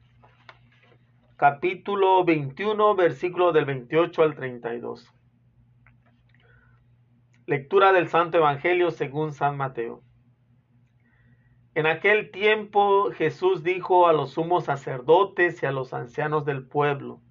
capítulo 1.37 2.23
21, 2.25 2.95
versículo 2.95 3.51
del 3.51 3.65
28 3.65 4.23
al 4.23 4.35
32. 4.35 5.13
Lectura 7.45 7.91
del 7.93 8.09
Santo 8.09 8.37
Evangelio 8.37 8.91
según 8.91 9.33
San 9.33 9.57
Mateo. 9.57 10.03
En 11.73 11.85
aquel 11.85 12.31
tiempo 12.31 13.11
Jesús 13.11 13.63
dijo 13.63 14.07
a 14.07 14.13
los 14.13 14.31
sumos 14.31 14.65
sacerdotes 14.65 15.63
y 15.63 15.65
a 15.65 15.71
los 15.71 15.93
ancianos 15.93 16.43
del 16.45 16.67
pueblo, 16.67 17.21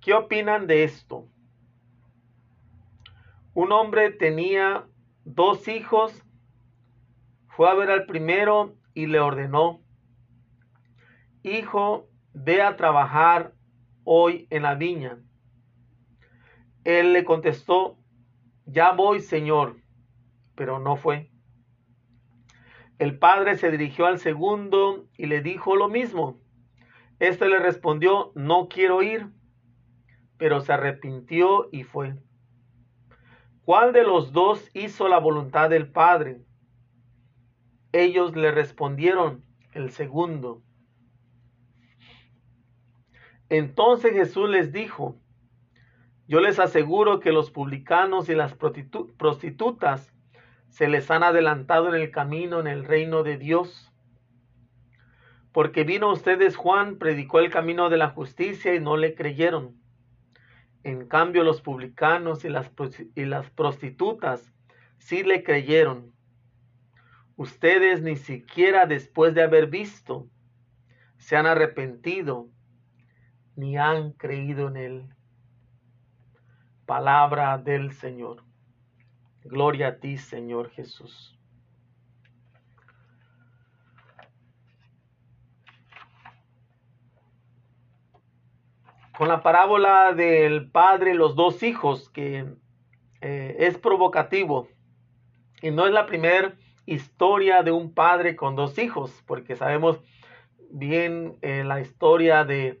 ¿qué 0.00 0.14
opinan 0.14 0.66
de 0.66 0.82
esto? 0.82 1.28
Un 3.60 3.72
hombre 3.72 4.12
tenía 4.12 4.86
dos 5.24 5.66
hijos, 5.66 6.24
fue 7.48 7.68
a 7.68 7.74
ver 7.74 7.90
al 7.90 8.06
primero 8.06 8.76
y 8.94 9.06
le 9.06 9.18
ordenó, 9.18 9.82
Hijo, 11.42 12.08
ve 12.32 12.62
a 12.62 12.76
trabajar 12.76 13.54
hoy 14.04 14.46
en 14.50 14.62
la 14.62 14.76
viña. 14.76 15.18
Él 16.84 17.12
le 17.12 17.24
contestó, 17.24 17.98
Ya 18.64 18.92
voy, 18.92 19.18
Señor, 19.18 19.82
pero 20.54 20.78
no 20.78 20.94
fue. 20.94 21.32
El 23.00 23.18
padre 23.18 23.56
se 23.56 23.72
dirigió 23.72 24.06
al 24.06 24.20
segundo 24.20 25.08
y 25.16 25.26
le 25.26 25.42
dijo 25.42 25.74
lo 25.74 25.88
mismo. 25.88 26.38
Este 27.18 27.48
le 27.48 27.58
respondió, 27.58 28.30
No 28.36 28.68
quiero 28.68 29.02
ir, 29.02 29.32
pero 30.36 30.60
se 30.60 30.72
arrepintió 30.74 31.68
y 31.72 31.82
fue. 31.82 32.14
¿Cuál 33.68 33.92
de 33.92 34.02
los 34.02 34.32
dos 34.32 34.70
hizo 34.72 35.08
la 35.08 35.18
voluntad 35.18 35.68
del 35.68 35.90
Padre? 35.90 36.40
Ellos 37.92 38.34
le 38.34 38.50
respondieron, 38.50 39.44
el 39.74 39.90
segundo. 39.90 40.62
Entonces 43.50 44.14
Jesús 44.14 44.48
les 44.48 44.72
dijo, 44.72 45.16
yo 46.26 46.40
les 46.40 46.58
aseguro 46.58 47.20
que 47.20 47.30
los 47.30 47.50
publicanos 47.50 48.30
y 48.30 48.34
las 48.34 48.54
prostitutas 48.54 50.14
se 50.70 50.88
les 50.88 51.10
han 51.10 51.22
adelantado 51.22 51.94
en 51.94 52.00
el 52.00 52.10
camino 52.10 52.60
en 52.60 52.68
el 52.68 52.84
reino 52.84 53.22
de 53.22 53.36
Dios. 53.36 53.92
Porque 55.52 55.84
vino 55.84 56.08
a 56.08 56.14
ustedes 56.14 56.56
Juan, 56.56 56.96
predicó 56.96 57.38
el 57.40 57.50
camino 57.50 57.90
de 57.90 57.98
la 57.98 58.08
justicia 58.08 58.74
y 58.74 58.80
no 58.80 58.96
le 58.96 59.14
creyeron. 59.14 59.78
En 60.88 61.06
cambio, 61.06 61.44
los 61.44 61.60
publicanos 61.60 62.46
y 62.46 62.48
las, 62.48 62.70
prostitutas 63.50 64.54
sí 64.96 65.22
le 65.22 65.44
creyeron. 65.44 66.14
Ustedes 67.36 68.00
ni 68.00 68.16
siquiera 68.16 68.86
después 68.86 69.34
de 69.34 69.42
haber 69.42 69.66
visto 69.66 70.30
se 71.18 71.36
han 71.36 71.44
arrepentido 71.44 72.48
ni 73.54 73.76
han 73.76 74.12
creído 74.12 74.68
en 74.68 74.76
él. 74.78 75.08
Palabra 76.86 77.58
del 77.58 77.92
Señor. 77.92 78.42
Gloria 79.44 79.88
a 79.88 79.96
ti, 79.98 80.16
Señor 80.16 80.70
Jesús. 80.70 81.37
Con 89.18 89.26
la 89.26 89.42
parábola 89.42 90.12
del 90.12 90.70
padre 90.70 91.10
y 91.10 91.14
los 91.14 91.34
dos 91.34 91.64
hijos, 91.64 92.08
que 92.08 92.46
eh, 93.20 93.56
es 93.58 93.76
provocativo. 93.76 94.68
Y 95.60 95.72
no 95.72 95.86
es 95.88 95.92
la 95.92 96.06
primera 96.06 96.54
historia 96.86 97.64
de 97.64 97.72
un 97.72 97.92
padre 97.92 98.36
con 98.36 98.54
dos 98.54 98.78
hijos, 98.78 99.24
porque 99.26 99.56
sabemos 99.56 99.98
bien 100.70 101.36
eh, 101.42 101.64
la 101.64 101.80
historia 101.80 102.44
de, 102.44 102.80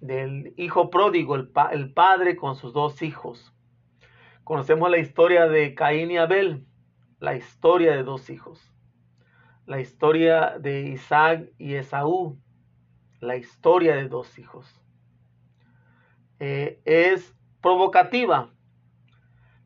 del 0.00 0.52
hijo 0.58 0.90
pródigo, 0.90 1.34
el, 1.34 1.50
el 1.72 1.94
padre 1.94 2.36
con 2.36 2.56
sus 2.56 2.74
dos 2.74 3.00
hijos. 3.00 3.54
Conocemos 4.44 4.90
la 4.90 4.98
historia 4.98 5.48
de 5.48 5.74
Caín 5.74 6.10
y 6.10 6.18
Abel, 6.18 6.66
la 7.20 7.36
historia 7.36 7.92
de 7.92 8.02
dos 8.02 8.28
hijos. 8.28 8.70
La 9.64 9.80
historia 9.80 10.58
de 10.58 10.82
Isaac 10.90 11.52
y 11.56 11.76
Esaú, 11.76 12.38
la 13.20 13.38
historia 13.38 13.96
de 13.96 14.08
dos 14.08 14.38
hijos. 14.38 14.80
Eh, 16.40 16.80
es 16.86 17.34
provocativa, 17.60 18.50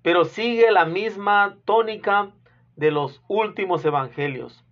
pero 0.03 0.25
sigue 0.25 0.73
la 0.73 0.85
misma 0.85 1.59
tónica 1.65 2.33
de 2.75 2.91
los 2.91 3.23
últimos 3.29 3.85
evangelios. 3.85 4.65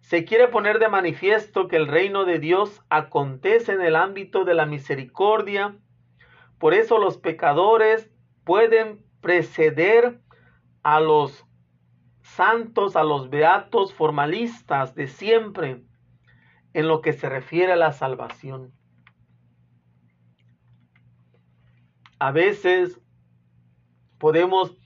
Se 0.00 0.24
quiere 0.24 0.48
poner 0.48 0.80
de 0.80 0.88
manifiesto 0.88 1.68
que 1.68 1.76
el 1.76 1.86
reino 1.86 2.24
de 2.24 2.40
Dios 2.40 2.82
acontece 2.90 3.72
en 3.72 3.80
el 3.80 3.94
ámbito 3.94 4.44
de 4.44 4.54
la 4.54 4.66
misericordia, 4.66 5.76
por 6.58 6.74
eso 6.74 6.98
los 6.98 7.16
pecadores 7.16 8.10
pueden 8.44 9.04
preceder 9.20 10.20
a 10.82 10.98
los 11.00 11.44
santos, 12.22 12.96
a 12.96 13.04
los 13.04 13.30
beatos 13.30 13.94
formalistas 13.94 14.96
de 14.96 15.06
siempre 15.06 15.82
en 16.72 16.88
lo 16.88 17.02
que 17.02 17.12
se 17.12 17.28
refiere 17.28 17.72
a 17.72 17.76
la 17.76 17.92
salvación. 17.92 18.72
A 22.18 22.32
veces 22.32 22.98
podemos 24.18 24.76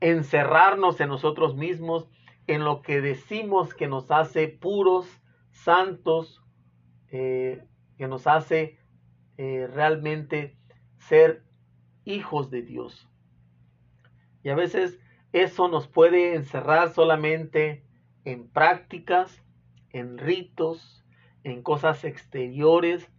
encerrarnos 0.00 1.00
en 1.00 1.08
nosotros 1.08 1.56
mismos, 1.56 2.08
en 2.46 2.64
lo 2.64 2.82
que 2.82 3.00
decimos 3.00 3.74
que 3.74 3.86
nos 3.86 4.10
hace 4.10 4.48
puros, 4.48 5.06
santos, 5.50 6.42
eh, 7.10 7.64
que 7.96 8.08
nos 8.08 8.26
hace 8.26 8.78
eh, 9.36 9.68
realmente 9.72 10.56
ser 10.98 11.44
hijos 12.04 12.50
de 12.50 12.62
Dios. 12.62 13.08
Y 14.42 14.48
a 14.48 14.54
veces 14.54 14.98
eso 15.32 15.68
nos 15.68 15.88
puede 15.88 16.34
encerrar 16.34 16.90
solamente 16.90 17.84
en 18.24 18.48
prácticas, 18.48 19.42
en 19.90 20.18
ritos, 20.18 21.04
en 21.44 21.62
cosas 21.62 22.04
exteriores 22.04 23.10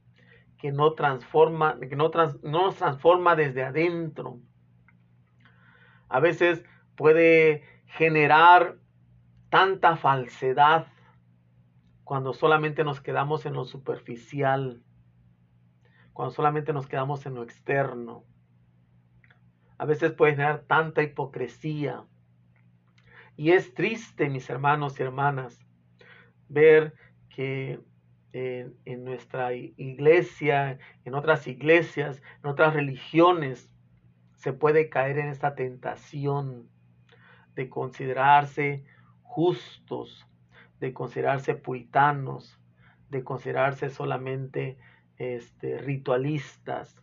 que 0.58 0.72
no 0.72 0.94
transforma, 0.94 1.80
que 1.80 1.96
no, 1.96 2.10
no 2.44 2.62
nos 2.64 2.76
transforma 2.76 3.36
desde 3.36 3.64
adentro. 3.64 4.40
A 6.10 6.20
veces 6.20 6.64
puede 6.96 7.64
generar 7.86 8.78
tanta 9.50 9.96
falsedad 9.96 10.88
cuando 12.04 12.34
solamente 12.34 12.84
nos 12.84 13.02
quedamos 13.02 13.46
en 13.46 13.54
lo 13.54 13.66
superficial, 13.66 14.82
cuando 16.14 16.34
solamente 16.34 16.74
nos 16.74 16.88
quedamos 16.88 17.26
en 17.26 17.36
lo 17.36 17.44
externo. 17.44 18.24
A 19.78 19.86
veces 19.86 20.14
puede 20.14 20.32
generar 20.32 20.62
tanta 20.62 21.04
hipocresía. 21.04 22.04
Y 23.36 23.52
es 23.52 23.74
triste, 23.74 24.30
mis 24.30 24.50
hermanos 24.50 25.00
y 25.00 25.04
hermanas, 25.04 25.60
ver 26.50 26.96
que 27.30 27.80
en, 28.34 29.04
nuestra 29.04 29.54
iglesia, 29.54 30.78
en 31.06 31.14
otras 31.14 31.48
iglesias, 31.48 32.22
en 32.44 32.50
otras 32.50 32.74
religiones, 32.74 33.72
se 34.36 34.54
puede 34.54 34.90
caer 34.90 35.18
en 35.18 35.30
esta 35.30 35.56
tentación 35.56 36.70
de 37.56 37.70
considerarse 37.70 38.86
justos, 39.24 40.28
de 40.80 40.94
considerarse 40.94 41.56
puritanos, 41.56 42.60
de 43.10 43.24
considerarse 43.24 43.90
solamente 43.90 44.78
este, 45.18 45.80
ritualistas, 45.80 46.96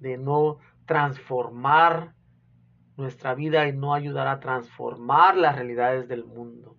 de 0.00 0.18
no 0.18 0.58
transformar 0.84 2.14
nuestra 2.96 3.34
vida 3.34 3.66
y 3.68 3.72
no 3.72 3.94
ayudar 3.94 4.28
a 4.28 4.40
transformar 4.40 5.36
las 5.36 5.56
realidades 5.56 6.08
del 6.08 6.24
mundo. 6.24 6.76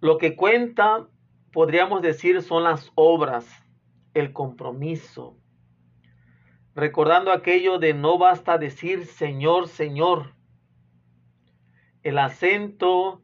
Lo 0.00 0.18
que 0.18 0.36
cuenta, 0.36 1.08
podríamos 1.52 2.02
decir, 2.02 2.42
son 2.42 2.64
las 2.64 2.90
obras, 2.94 3.46
el 4.14 4.32
compromiso, 4.32 5.36
recordando 6.74 7.30
aquello 7.32 7.78
de 7.78 7.94
no 7.94 8.18
basta 8.18 8.58
decir 8.58 9.06
Señor, 9.06 9.68
Señor. 9.68 10.34
El 12.02 12.18
acento 12.18 13.22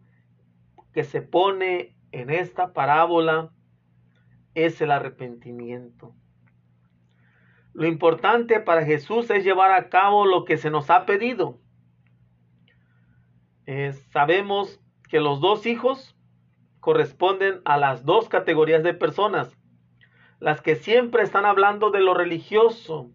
que 0.92 1.04
se 1.04 1.22
pone 1.22 1.96
en 2.12 2.30
esta 2.30 2.72
parábola 2.72 3.52
es 4.54 4.80
el 4.80 4.90
arrepentimiento. 4.90 6.14
Lo 7.72 7.86
importante 7.86 8.60
para 8.60 8.84
Jesús 8.84 9.30
es 9.30 9.44
llevar 9.44 9.72
a 9.72 9.88
cabo 9.88 10.26
lo 10.26 10.44
que 10.44 10.56
se 10.56 10.70
nos 10.70 10.90
ha 10.90 11.06
pedido. 11.06 11.60
Eh, 13.66 13.92
sabemos 14.10 14.80
que 15.08 15.20
los 15.20 15.40
dos 15.40 15.66
hijos 15.66 16.17
corresponden 16.88 17.60
a 17.66 17.76
las 17.76 18.06
dos 18.06 18.30
categorías 18.30 18.82
de 18.82 18.94
personas. 18.94 19.54
Las 20.40 20.62
que 20.62 20.74
siempre 20.74 21.22
están 21.22 21.44
hablando 21.44 21.90
de 21.90 22.00
lo 22.00 22.14
religioso, 22.14 23.10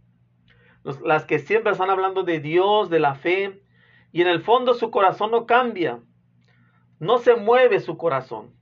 las 1.03 1.25
que 1.25 1.39
siempre 1.39 1.71
están 1.71 1.89
hablando 1.89 2.21
de 2.21 2.39
Dios, 2.39 2.91
de 2.91 2.99
la 2.99 3.15
fe, 3.15 3.63
y 4.11 4.21
en 4.21 4.27
el 4.27 4.41
fondo 4.41 4.75
su 4.75 4.91
corazón 4.91 5.31
no 5.31 5.47
cambia, 5.47 6.01
no 6.99 7.17
se 7.17 7.35
mueve 7.35 7.79
su 7.79 7.97
corazón, 7.97 8.53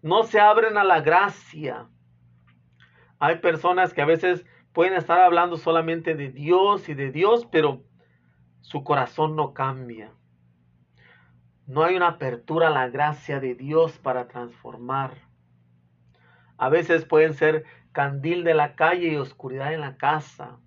no 0.00 0.22
se 0.22 0.40
abren 0.40 0.78
a 0.78 0.84
la 0.84 1.02
gracia. 1.02 1.86
Hay 3.18 3.40
personas 3.40 3.92
que 3.92 4.00
a 4.00 4.06
veces 4.06 4.46
pueden 4.72 4.94
estar 4.94 5.20
hablando 5.20 5.58
solamente 5.58 6.14
de 6.14 6.30
Dios 6.30 6.88
y 6.88 6.94
de 6.94 7.12
Dios, 7.12 7.46
pero 7.52 7.84
su 8.62 8.84
corazón 8.84 9.36
no 9.36 9.52
cambia. 9.52 10.14
No 11.66 11.84
hay 11.84 11.96
una 11.96 12.08
apertura 12.08 12.68
a 12.68 12.70
la 12.70 12.88
gracia 12.88 13.40
de 13.40 13.54
Dios 13.54 13.98
para 13.98 14.28
transformar. 14.28 15.14
A 16.56 16.68
veces 16.68 17.04
pueden 17.04 17.34
ser 17.34 17.64
candil 17.92 18.44
de 18.44 18.54
la 18.54 18.74
calle 18.74 19.08
y 19.08 19.16
oscuridad 19.16 19.72
en 19.72 19.80
la 19.80 19.96
casa 19.96 20.58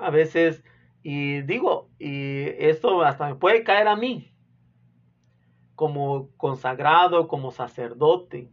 a 0.00 0.10
veces, 0.10 0.64
y 1.02 1.42
digo, 1.42 1.90
y 1.98 2.44
esto 2.58 3.02
hasta 3.02 3.28
me 3.28 3.34
puede 3.34 3.64
caer 3.64 3.88
a 3.88 3.96
mí, 3.96 4.32
como 5.74 6.30
consagrado, 6.36 7.28
como 7.28 7.50
sacerdote. 7.50 8.50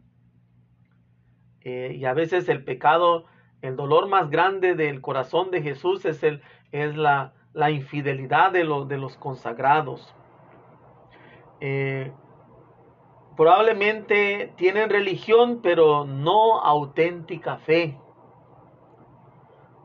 Eh, 1.60 1.96
y 1.98 2.04
a 2.04 2.14
veces 2.14 2.48
el 2.48 2.64
pecado, 2.64 3.24
el 3.62 3.76
dolor 3.76 4.08
más 4.08 4.30
grande 4.30 4.74
del 4.74 5.00
corazón 5.00 5.50
de 5.50 5.62
Jesús 5.62 6.04
es, 6.04 6.22
el, 6.22 6.42
es 6.72 6.96
la, 6.96 7.34
la 7.52 7.70
infidelidad 7.70 8.52
de, 8.52 8.60
de 8.60 8.98
los 8.98 9.16
consagrados. 9.16 10.14
Eh, 11.60 12.12
probablemente 13.36 14.52
tienen 14.56 14.90
religión, 14.90 15.60
pero 15.62 16.04
no 16.04 16.60
auténtica 16.60 17.58
fe. 17.58 17.98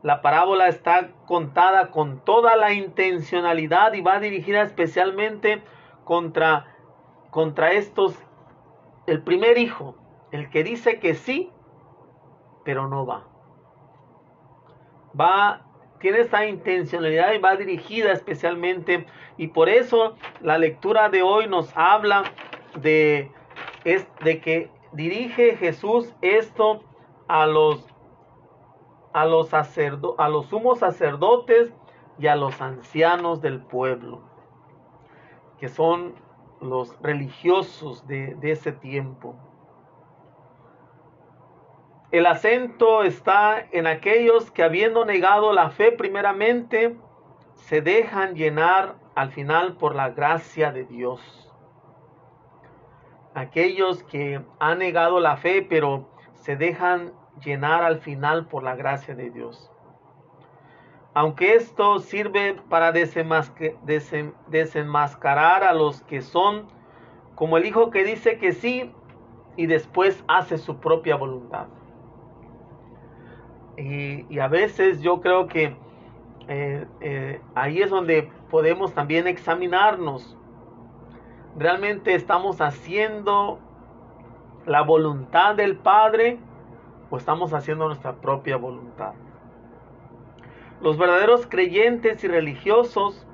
La 0.02 0.20
parábola 0.20 0.68
está 0.68 1.12
contada 1.26 1.90
con 1.90 2.24
toda 2.24 2.56
la 2.56 2.72
intencionalidad 2.72 3.92
y 3.92 4.00
va 4.00 4.18
dirigida 4.18 4.62
especialmente 4.62 5.62
contra, 6.04 6.74
contra 7.30 7.72
estos, 7.72 8.18
el 9.06 9.22
primer 9.22 9.58
hijo, 9.58 9.96
el 10.32 10.50
que 10.50 10.64
dice 10.64 10.98
que 10.98 11.14
sí, 11.14 11.52
pero 12.64 12.88
no 12.88 13.06
va. 13.06 13.28
Va, 15.18 15.66
tiene 16.02 16.18
esta 16.18 16.44
intencionalidad 16.44 17.32
y 17.32 17.38
va 17.38 17.54
dirigida 17.54 18.12
especialmente, 18.12 19.06
y 19.38 19.46
por 19.46 19.68
eso 19.68 20.16
la 20.40 20.58
lectura 20.58 21.08
de 21.08 21.22
hoy 21.22 21.46
nos 21.46 21.72
habla 21.76 22.24
de, 22.74 23.30
es, 23.84 24.06
de 24.24 24.40
que 24.40 24.68
dirige 24.92 25.56
Jesús 25.56 26.12
esto 26.20 26.82
a 27.28 27.46
los 27.46 27.88
a 29.12 29.26
los, 29.26 29.52
a 29.52 30.28
los 30.28 30.46
sumos 30.46 30.78
sacerdotes 30.78 31.72
y 32.18 32.26
a 32.26 32.34
los 32.34 32.60
ancianos 32.62 33.42
del 33.42 33.60
pueblo, 33.60 34.22
que 35.60 35.68
son 35.68 36.14
los 36.62 36.98
religiosos 37.02 38.06
de, 38.08 38.34
de 38.36 38.52
ese 38.52 38.72
tiempo. 38.72 39.36
El 42.12 42.26
acento 42.26 43.02
está 43.04 43.66
en 43.72 43.86
aquellos 43.86 44.50
que 44.50 44.62
habiendo 44.62 45.06
negado 45.06 45.54
la 45.54 45.70
fe 45.70 45.92
primeramente, 45.92 46.94
se 47.54 47.80
dejan 47.80 48.34
llenar 48.34 48.96
al 49.14 49.30
final 49.30 49.78
por 49.78 49.94
la 49.94 50.10
gracia 50.10 50.72
de 50.72 50.84
Dios. 50.84 51.22
Aquellos 53.34 54.02
que 54.02 54.44
han 54.60 54.80
negado 54.80 55.20
la 55.20 55.38
fe, 55.38 55.66
pero 55.66 56.10
se 56.34 56.54
dejan 56.54 57.14
llenar 57.42 57.82
al 57.82 58.00
final 58.00 58.46
por 58.46 58.62
la 58.62 58.76
gracia 58.76 59.14
de 59.14 59.30
Dios. 59.30 59.70
aunque 61.14 61.54
esto 61.54 61.98
sirve 61.98 62.54
para 62.68 62.92
desenmascarar 62.92 65.64
a 65.64 65.72
los 65.74 66.02
que 66.02 66.20
son 66.22 66.68
como 67.34 67.56
el 67.58 67.66
hijo 67.66 67.90
que 67.90 68.04
dice 68.04 68.38
que 68.38 68.52
sí 68.52 68.94
y 69.56 69.66
después 69.66 70.24
hace 70.28 70.58
su 70.58 70.78
propia 70.80 71.16
voluntad. 71.16 71.68
Y, 73.76 74.38
a 74.38 74.48
veces 74.48 75.00
yo 75.00 75.20
creo 75.20 75.46
que 75.46 75.76
eh, 76.48 76.86
eh, 77.00 77.40
ahí 77.54 77.80
es 77.80 77.90
donde 77.90 78.30
podemos 78.50 78.92
también 78.92 79.26
examinarnos. 79.26 80.36
¿Realmente 81.56 82.14
estamos 82.14 82.60
haciendo 82.60 83.58
la 84.66 84.82
voluntad 84.82 85.54
del 85.54 85.76
Padre 85.76 86.38
o 87.10 87.16
estamos 87.16 87.54
haciendo 87.54 87.86
nuestra 87.86 88.14
propia 88.16 88.56
voluntad? 88.56 89.14
Los 90.80 90.98
verdaderos 90.98 91.46
creyentes 91.46 92.24
y 92.24 92.28
religiosos 92.28 93.26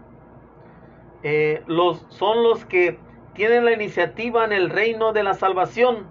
eh, 1.22 1.64
son 2.08 2.42
los 2.42 2.64
que 2.64 2.98
tienen 3.34 3.64
la 3.64 3.72
iniciativa 3.72 4.44
en 4.44 4.52
el 4.52 4.70
reino 4.70 5.12
de 5.12 5.22
la 5.22 5.34
salvación 5.34 6.06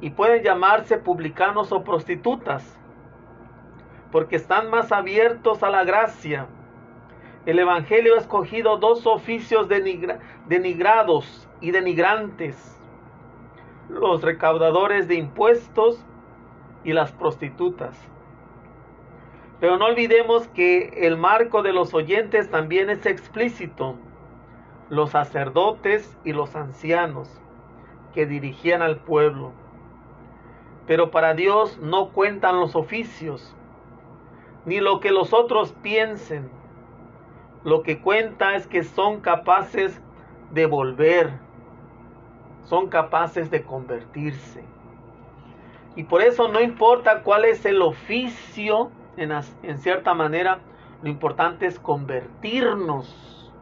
y 0.00 0.10
pueden 0.10 0.42
llamarse 0.42 0.98
publicanos 0.98 1.72
o 1.72 1.84
prostitutas 1.84 2.75
porque 4.16 4.36
están 4.36 4.70
más 4.70 4.92
abiertos 4.92 5.62
a 5.62 5.68
la 5.68 5.84
gracia. 5.84 6.46
El 7.44 7.58
Evangelio 7.58 8.14
ha 8.14 8.18
escogido 8.18 8.78
dos 8.78 9.06
oficios 9.06 9.68
denigrados 9.68 11.46
y 11.60 11.70
denigrantes, 11.70 12.80
los 13.90 14.22
recaudadores 14.22 15.06
de 15.06 15.16
impuestos 15.16 16.02
y 16.82 16.94
las 16.94 17.12
prostitutas. 17.12 17.94
Pero 19.60 19.76
no 19.76 19.84
olvidemos 19.84 20.48
que 20.48 21.06
el 21.06 21.18
marco 21.18 21.62
de 21.62 21.74
los 21.74 21.92
oyentes 21.92 22.50
también 22.50 22.88
es 22.88 23.04
explícito. 23.04 23.96
Los 24.88 25.10
sacerdotes 25.10 26.16
y 26.24 26.32
los 26.32 26.56
ancianos 26.56 27.28
que 28.14 28.24
dirigían 28.24 28.80
al 28.80 28.96
pueblo. 28.96 29.52
Pero 30.86 31.10
para 31.10 31.34
Dios 31.34 31.76
no 31.82 32.12
cuentan 32.14 32.56
los 32.56 32.76
oficios, 32.76 33.54
ni 34.66 34.80
lo 34.80 35.00
que 35.00 35.10
los 35.10 35.32
otros 35.32 35.72
piensen. 35.82 36.50
Lo 37.64 37.82
que 37.82 38.00
cuenta 38.00 38.54
es 38.56 38.66
que 38.66 38.84
son 38.84 39.20
capaces 39.20 40.00
de 40.52 40.66
volver, 40.66 41.32
son 42.64 42.88
capaces 42.88 43.50
de 43.50 43.62
convertirse. 43.62 44.62
Y 45.94 46.04
por 46.04 46.20
eso 46.20 46.48
no 46.48 46.60
importa 46.60 47.22
cuál 47.22 47.46
es 47.46 47.64
el 47.64 47.80
oficio 47.80 48.90
en, 49.16 49.78
cierta 49.78 50.14
manera, 50.14 50.58
lo 51.02 51.08
importante 51.08 51.66
es 51.66 51.78
convertirnos. 51.78 53.52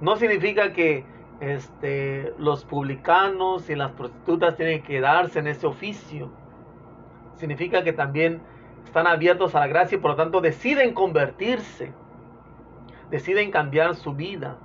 No 0.00 0.16
significa 0.16 0.72
que 0.72 1.06
este, 1.40 2.34
los 2.38 2.64
publicanos 2.64 3.70
y 3.70 3.76
las 3.76 3.92
prostitutas 3.92 4.56
tienen 4.56 4.82
que 4.82 4.88
quedarse 4.88 5.38
en 5.38 5.46
ese 5.46 5.66
oficio. 5.66 6.28
Significa 7.36 7.82
que 7.82 7.92
también 7.92 8.42
están 8.86 9.06
abiertos 9.06 9.54
a 9.54 9.60
la 9.60 9.66
gracia 9.66 9.96
y 9.96 10.00
por 10.00 10.12
lo 10.12 10.16
tanto 10.16 10.40
deciden 10.40 10.94
convertirse, 10.94 11.92
deciden 13.10 13.50
cambiar 13.50 13.94
su 13.94 14.14
vida. 14.14 14.56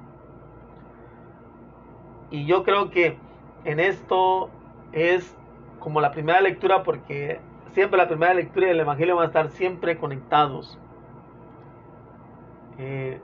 Y 2.29 2.45
yo 2.45 2.63
creo 2.63 2.89
que 2.89 3.17
en 3.65 3.79
esto 3.79 4.49
es 4.93 5.35
como 5.79 5.99
la 5.99 6.11
primera 6.11 6.39
lectura 6.39 6.83
porque 6.83 7.41
siempre 7.73 7.97
la 7.97 8.07
primera 8.07 8.33
lectura 8.33 8.67
del 8.67 8.79
Evangelio 8.79 9.15
van 9.15 9.25
a 9.25 9.27
estar 9.27 9.49
siempre 9.49 9.97
conectados. 9.97 10.77
Eh, 12.77 13.19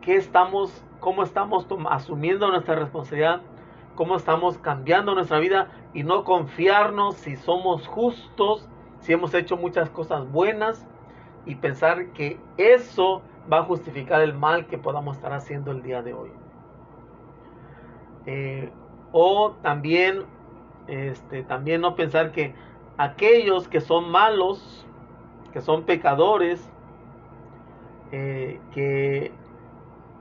¿Qué 0.00 0.16
estamos, 0.16 0.84
cómo 1.00 1.22
estamos 1.22 1.66
asumiendo 1.88 2.48
nuestra 2.48 2.74
responsabilidad? 2.74 3.42
¿Cómo 3.94 4.16
estamos 4.16 4.58
cambiando 4.58 5.14
nuestra 5.14 5.38
vida? 5.38 5.68
Y 5.94 6.02
no 6.02 6.24
confiarnos 6.24 7.14
si 7.14 7.36
somos 7.36 7.86
justos, 7.86 8.68
si 9.04 9.12
hemos 9.12 9.34
hecho 9.34 9.58
muchas 9.58 9.90
cosas 9.90 10.26
buenas 10.32 10.86
y 11.44 11.56
pensar 11.56 12.06
que 12.12 12.38
eso 12.56 13.20
va 13.52 13.58
a 13.58 13.62
justificar 13.64 14.22
el 14.22 14.32
mal 14.32 14.66
que 14.66 14.78
podamos 14.78 15.16
estar 15.16 15.34
haciendo 15.34 15.72
el 15.72 15.82
día 15.82 16.00
de 16.00 16.14
hoy. 16.14 16.30
Eh, 18.24 18.70
o 19.12 19.52
también, 19.60 20.22
este, 20.88 21.42
también 21.42 21.82
no 21.82 21.94
pensar 21.96 22.32
que 22.32 22.54
aquellos 22.96 23.68
que 23.68 23.82
son 23.82 24.10
malos, 24.10 24.86
que 25.52 25.60
son 25.60 25.82
pecadores, 25.82 26.66
eh, 28.10 28.58
que 28.72 29.32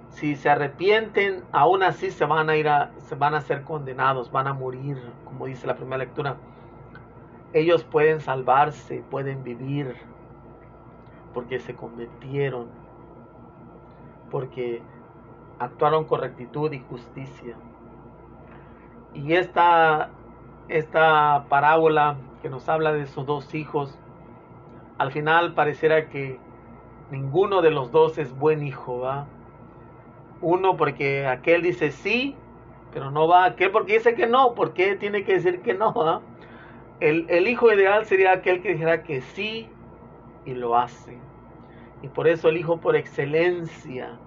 si 0.10 0.36
se 0.36 0.50
arrepienten, 0.50 1.46
aún 1.54 1.84
así 1.84 2.12
se 2.12 2.26
van 2.26 2.50
a 2.50 2.58
ir 2.58 2.68
a, 2.68 2.92
se 2.98 3.16
van 3.16 3.34
a 3.34 3.40
ser 3.40 3.64
condenados, 3.64 4.30
van 4.30 4.48
a 4.48 4.54
morir, 4.54 5.02
como 5.24 5.46
dice 5.46 5.68
la 5.68 5.76
primera 5.78 6.00
lectura. 6.00 6.36
Ellos 7.54 7.84
pueden 7.84 8.20
salvarse, 8.20 9.04
pueden 9.12 9.44
vivir, 9.44 9.96
porque 11.34 11.60
se 11.60 11.76
convirtieron, 11.76 12.68
porque 14.32 14.82
actuaron 15.60 16.06
con 16.06 16.22
rectitud 16.22 16.72
y 16.74 16.80
justicia. 16.80 17.56
Y 19.14 19.34
esta, 19.34 20.10
esta 20.68 21.46
parábola 21.50 22.18
que 22.42 22.50
nos 22.50 22.68
habla 22.68 22.92
de 22.92 23.04
esos 23.04 23.26
dos 23.26 23.54
hijos, 23.54 23.98
al 24.98 25.12
final 25.12 25.54
pareciera 25.54 26.10
que 26.10 26.40
ninguno 27.12 27.62
de 27.62 27.70
los 27.70 27.92
dos 27.92 28.18
es 28.18 28.36
buen 28.36 28.64
hijo, 28.64 29.00
¿va? 29.00 29.28
Uno 30.42 30.76
porque 30.76 31.28
aquel 31.28 31.62
dice 31.62 31.92
sí, 31.92 32.36
pero 32.92 33.12
no 33.12 33.28
va, 33.28 33.46
aquel 33.46 33.72
porque 33.72 33.94
dice 33.94 34.16
que 34.16 34.28
no, 34.28 34.56
¿por 34.56 34.74
qué 34.74 34.96
tiene 34.96 35.24
que 35.24 35.34
decir 35.34 35.62
que 35.62 35.74
no? 35.74 35.94
¿va? 35.94 36.22
El, 37.00 37.48
hijo 37.48 37.72
ideal 37.72 38.06
sería 38.06 38.32
aquel 38.32 38.62
que 38.62 38.70
dijera 38.70 39.04
que 39.04 39.22
sí 39.22 39.68
y 40.46 40.54
lo 40.54 40.78
hace. 40.78 41.18
Y 42.02 42.08
por 42.08 42.28
eso 42.28 42.50
el 42.50 42.58
hijo 42.58 42.80
por 42.80 42.96
excelencia 42.96 44.18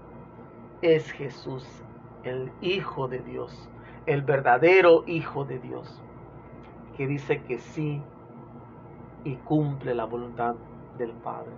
es 0.83 1.11
Jesús, 1.13 1.67
el 2.25 2.51
Hijo 2.61 3.09
de 3.09 3.21
Dios, 3.21 3.69
el 4.07 4.23
verdadero 4.23 5.05
Hijo 5.07 5.45
de 5.45 5.59
Dios 5.59 6.03
que 6.97 7.07
dice 7.07 7.43
que 7.43 7.59
sí 7.59 8.03
y 9.25 9.37
cumple 9.37 9.95
la 9.95 10.05
voluntad 10.05 10.55
del 10.97 11.13
Padre. 11.13 11.53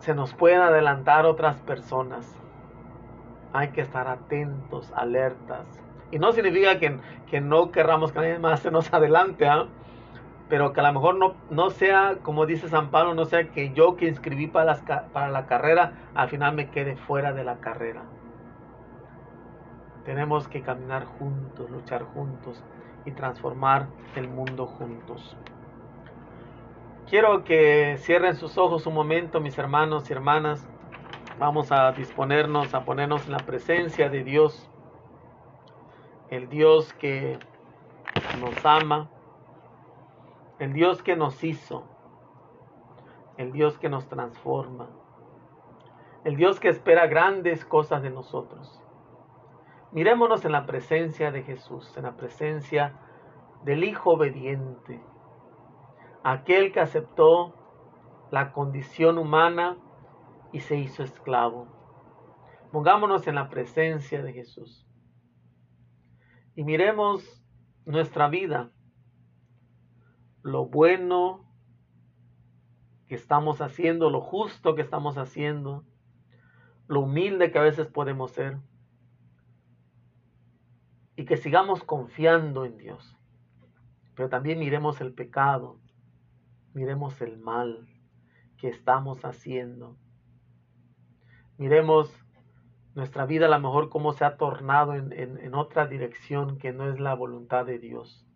Se 0.00 0.14
nos 0.14 0.34
pueden 0.34 0.60
adelantar 0.60 1.26
otras 1.26 1.60
personas. 1.60 2.36
Hay 3.52 3.68
que 3.68 3.82
estar 3.82 4.08
atentos, 4.08 4.92
alertas. 4.94 5.66
Y 6.16 6.18
no 6.18 6.32
significa 6.32 6.78
que, 6.78 6.98
que 7.30 7.42
no 7.42 7.70
querramos 7.70 8.10
que 8.10 8.20
nadie 8.20 8.38
más 8.38 8.60
se 8.60 8.70
nos 8.70 8.90
adelante, 8.90 9.46
¿ah? 9.46 9.66
pero 10.48 10.72
que 10.72 10.80
a 10.80 10.84
lo 10.84 10.94
mejor 10.94 11.16
no, 11.16 11.34
no 11.50 11.68
sea, 11.68 12.16
como 12.22 12.46
dice 12.46 12.70
San 12.70 12.90
Pablo, 12.90 13.12
no 13.12 13.26
sea 13.26 13.50
que 13.50 13.74
yo 13.74 13.96
que 13.96 14.08
inscribí 14.08 14.46
para, 14.46 14.64
las, 14.64 14.80
para 15.12 15.28
la 15.28 15.44
carrera, 15.44 15.92
al 16.14 16.30
final 16.30 16.54
me 16.54 16.70
quede 16.70 16.96
fuera 16.96 17.34
de 17.34 17.44
la 17.44 17.56
carrera. 17.56 18.04
Tenemos 20.06 20.48
que 20.48 20.62
caminar 20.62 21.04
juntos, 21.04 21.68
luchar 21.68 22.04
juntos 22.04 22.64
y 23.04 23.10
transformar 23.10 23.88
el 24.14 24.26
mundo 24.26 24.64
juntos. 24.64 25.36
Quiero 27.10 27.44
que 27.44 27.96
cierren 27.98 28.36
sus 28.36 28.56
ojos 28.56 28.86
un 28.86 28.94
momento, 28.94 29.38
mis 29.38 29.58
hermanos 29.58 30.08
y 30.08 30.14
hermanas. 30.14 30.66
Vamos 31.38 31.70
a 31.72 31.92
disponernos 31.92 32.72
a 32.72 32.86
ponernos 32.86 33.26
en 33.26 33.32
la 33.32 33.40
presencia 33.40 34.08
de 34.08 34.24
Dios, 34.24 34.70
el 36.30 36.48
Dios 36.48 36.92
que 36.94 37.38
nos 38.40 38.64
ama, 38.64 39.10
el 40.58 40.72
Dios 40.72 41.02
que 41.02 41.16
nos 41.16 41.44
hizo, 41.44 41.84
el 43.36 43.52
Dios 43.52 43.78
que 43.78 43.88
nos 43.88 44.08
transforma, 44.08 44.88
el 46.24 46.36
Dios 46.36 46.58
que 46.58 46.68
espera 46.68 47.06
grandes 47.06 47.64
cosas 47.64 48.02
de 48.02 48.10
nosotros. 48.10 48.82
Mirémonos 49.92 50.44
en 50.44 50.52
la 50.52 50.66
presencia 50.66 51.30
de 51.30 51.42
Jesús, 51.42 51.96
en 51.96 52.02
la 52.02 52.16
presencia 52.16 52.98
del 53.62 53.84
Hijo 53.84 54.10
obediente, 54.10 55.00
aquel 56.24 56.72
que 56.72 56.80
aceptó 56.80 57.54
la 58.30 58.52
condición 58.52 59.18
humana 59.18 59.76
y 60.52 60.60
se 60.60 60.76
hizo 60.76 61.04
esclavo. 61.04 61.68
Pongámonos 62.72 63.28
en 63.28 63.36
la 63.36 63.48
presencia 63.48 64.22
de 64.22 64.32
Jesús 64.32 64.85
y 66.56 66.64
miremos 66.64 67.40
nuestra 67.84 68.28
vida, 68.28 68.72
lo 70.42 70.66
bueno 70.66 71.48
que 73.06 73.14
estamos 73.14 73.60
haciendo, 73.60 74.10
lo 74.10 74.20
justo 74.20 74.74
que 74.74 74.82
estamos 74.82 75.16
haciendo, 75.16 75.84
lo 76.88 77.02
humilde 77.02 77.52
que 77.52 77.58
a 77.58 77.62
veces 77.62 77.86
podemos 77.86 78.32
ser 78.32 78.58
y 81.14 81.24
que 81.24 81.36
sigamos 81.36 81.84
confiando 81.84 82.64
en 82.64 82.76
Dios. 82.76 83.16
Pero 84.16 84.28
también 84.28 84.58
miremos 84.58 85.00
el 85.00 85.12
pecado 85.12 85.78
miremos 86.76 87.22
el 87.22 87.38
mal 87.38 87.88
que 88.58 88.68
estamos 88.68 89.24
haciendo. 89.24 89.96
Miremos 91.56 92.12
nuestra 92.96 93.26
vida 93.26 93.44
a 93.46 93.50
lo 93.50 93.60
mejor 93.60 93.90
cómo 93.90 94.14
se 94.14 94.24
ha 94.24 94.38
tornado 94.38 94.94
en, 94.94 95.12
en 95.12 95.54
otra 95.54 95.86
dirección 95.86 96.58
que 96.58 96.72
no 96.72 96.90
es 96.90 96.98
la 96.98 97.14
voluntad 97.14 97.66
de 97.66 97.78
Dios. 97.78 98.26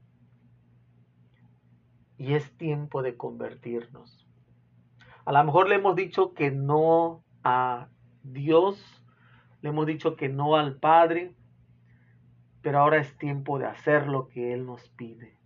Y 2.18 2.34
es 2.34 2.54
tiempo 2.58 3.00
de 3.02 3.16
convertirnos. 3.16 4.28
A 5.24 5.32
lo 5.32 5.42
mejor 5.44 5.66
le 5.66 5.76
hemos 5.76 5.96
dicho 5.96 6.34
que 6.34 6.50
no 6.50 7.24
a 7.42 7.88
Dios, 8.22 9.02
le 9.62 9.70
hemos 9.70 9.86
dicho 9.86 10.14
que 10.14 10.28
no 10.28 10.56
al 10.56 10.76
Padre, 10.76 11.34
pero 12.61 12.80
ahora 12.80 12.98
es 12.98 13.16
tiempo 13.16 13.58
de 13.58 13.64
hacer 13.64 14.08
lo 14.08 14.28
que 14.28 14.52
Él 14.52 14.66
nos 14.66 14.90
pide. 14.90 15.38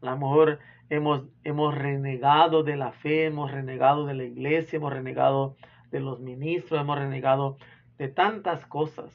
A 0.00 0.06
lo 0.06 0.16
mejor 0.16 0.60
hemos, 0.88 1.24
hemos 1.44 1.74
renegado 1.74 2.62
de 2.62 2.76
la 2.76 2.92
fe, 2.92 3.26
hemos 3.26 3.50
renegado 3.50 4.06
de 4.06 4.14
la 4.14 4.24
iglesia, 4.24 4.78
hemos 4.78 4.94
renegado 4.94 5.56
de 5.90 6.00
los 6.00 6.20
ministros, 6.20 6.80
hemos 6.80 6.98
renegado 6.98 7.56
de 7.98 8.08
tantas 8.08 8.64
cosas 8.66 9.12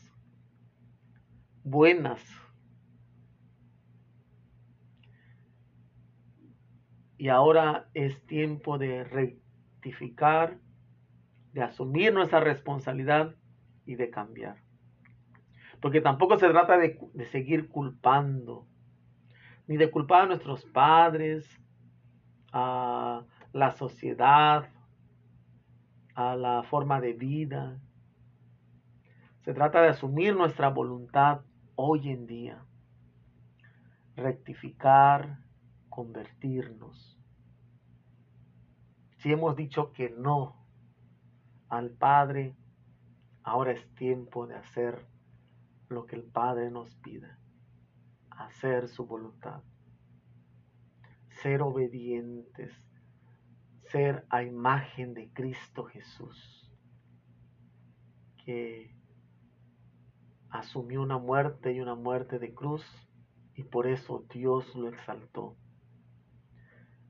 buenas. 1.64 2.22
Y 7.18 7.30
ahora 7.30 7.90
es 7.94 8.26
tiempo 8.26 8.78
de 8.78 9.04
rectificar, 9.04 10.60
de 11.54 11.64
asumir 11.64 12.14
nuestra 12.14 12.42
responsabilidad 12.42 13.36
y 13.86 13.96
de 13.96 14.10
cambiar. 14.10 14.58
Porque 15.82 16.02
tampoco 16.02 16.38
se 16.38 16.50
trata 16.50 16.78
de, 16.78 17.00
de 17.14 17.26
seguir 17.26 17.70
culpando, 17.70 18.68
ni 19.68 19.78
de 19.78 19.90
culpar 19.90 20.24
a 20.24 20.28
nuestros 20.28 20.66
padres, 20.66 21.50
a 22.52 23.26
la 23.54 23.72
sociedad, 23.72 24.70
a 26.16 26.36
la 26.36 26.64
forma 26.64 27.00
de 27.00 27.14
vida. 27.14 27.80
Se 29.44 29.54
trata 29.54 29.82
de 29.82 29.90
asumir 29.90 30.36
nuestra 30.36 30.70
voluntad 30.70 31.42
hoy 31.76 32.10
en 32.10 32.26
día, 32.26 32.66
rectificar, 34.16 35.40
convertirnos. 35.90 37.20
Si 39.18 39.32
hemos 39.32 39.56
dicho 39.56 39.92
que 39.92 40.10
no 40.10 40.56
al 41.70 41.92
Padre, 41.92 42.56
ahora 43.44 43.74
es 43.74 43.88
tiempo 43.96 44.48
de 44.48 44.56
hacer 44.56 45.06
lo 45.90 46.06
que 46.06 46.16
el 46.16 46.24
Padre 46.24 46.72
nos 46.72 46.96
pida, 46.96 47.38
hacer 48.32 48.88
su 48.88 49.06
voluntad 49.06 49.62
ser 51.42 51.62
obedientes, 51.62 52.72
a 54.30 54.44
imagen 54.44 55.14
de 55.14 55.30
Cristo 55.32 55.86
Jesús, 55.86 56.70
que 58.44 58.94
asumió 60.50 61.02
una 61.02 61.18
muerte 61.18 61.72
y 61.72 61.80
una 61.80 61.96
muerte 61.96 62.38
de 62.38 62.54
cruz 62.54 62.84
y 63.56 63.64
por 63.64 63.88
eso 63.88 64.26
Dios 64.34 64.76
lo 64.76 64.90
exaltó. 64.90 65.56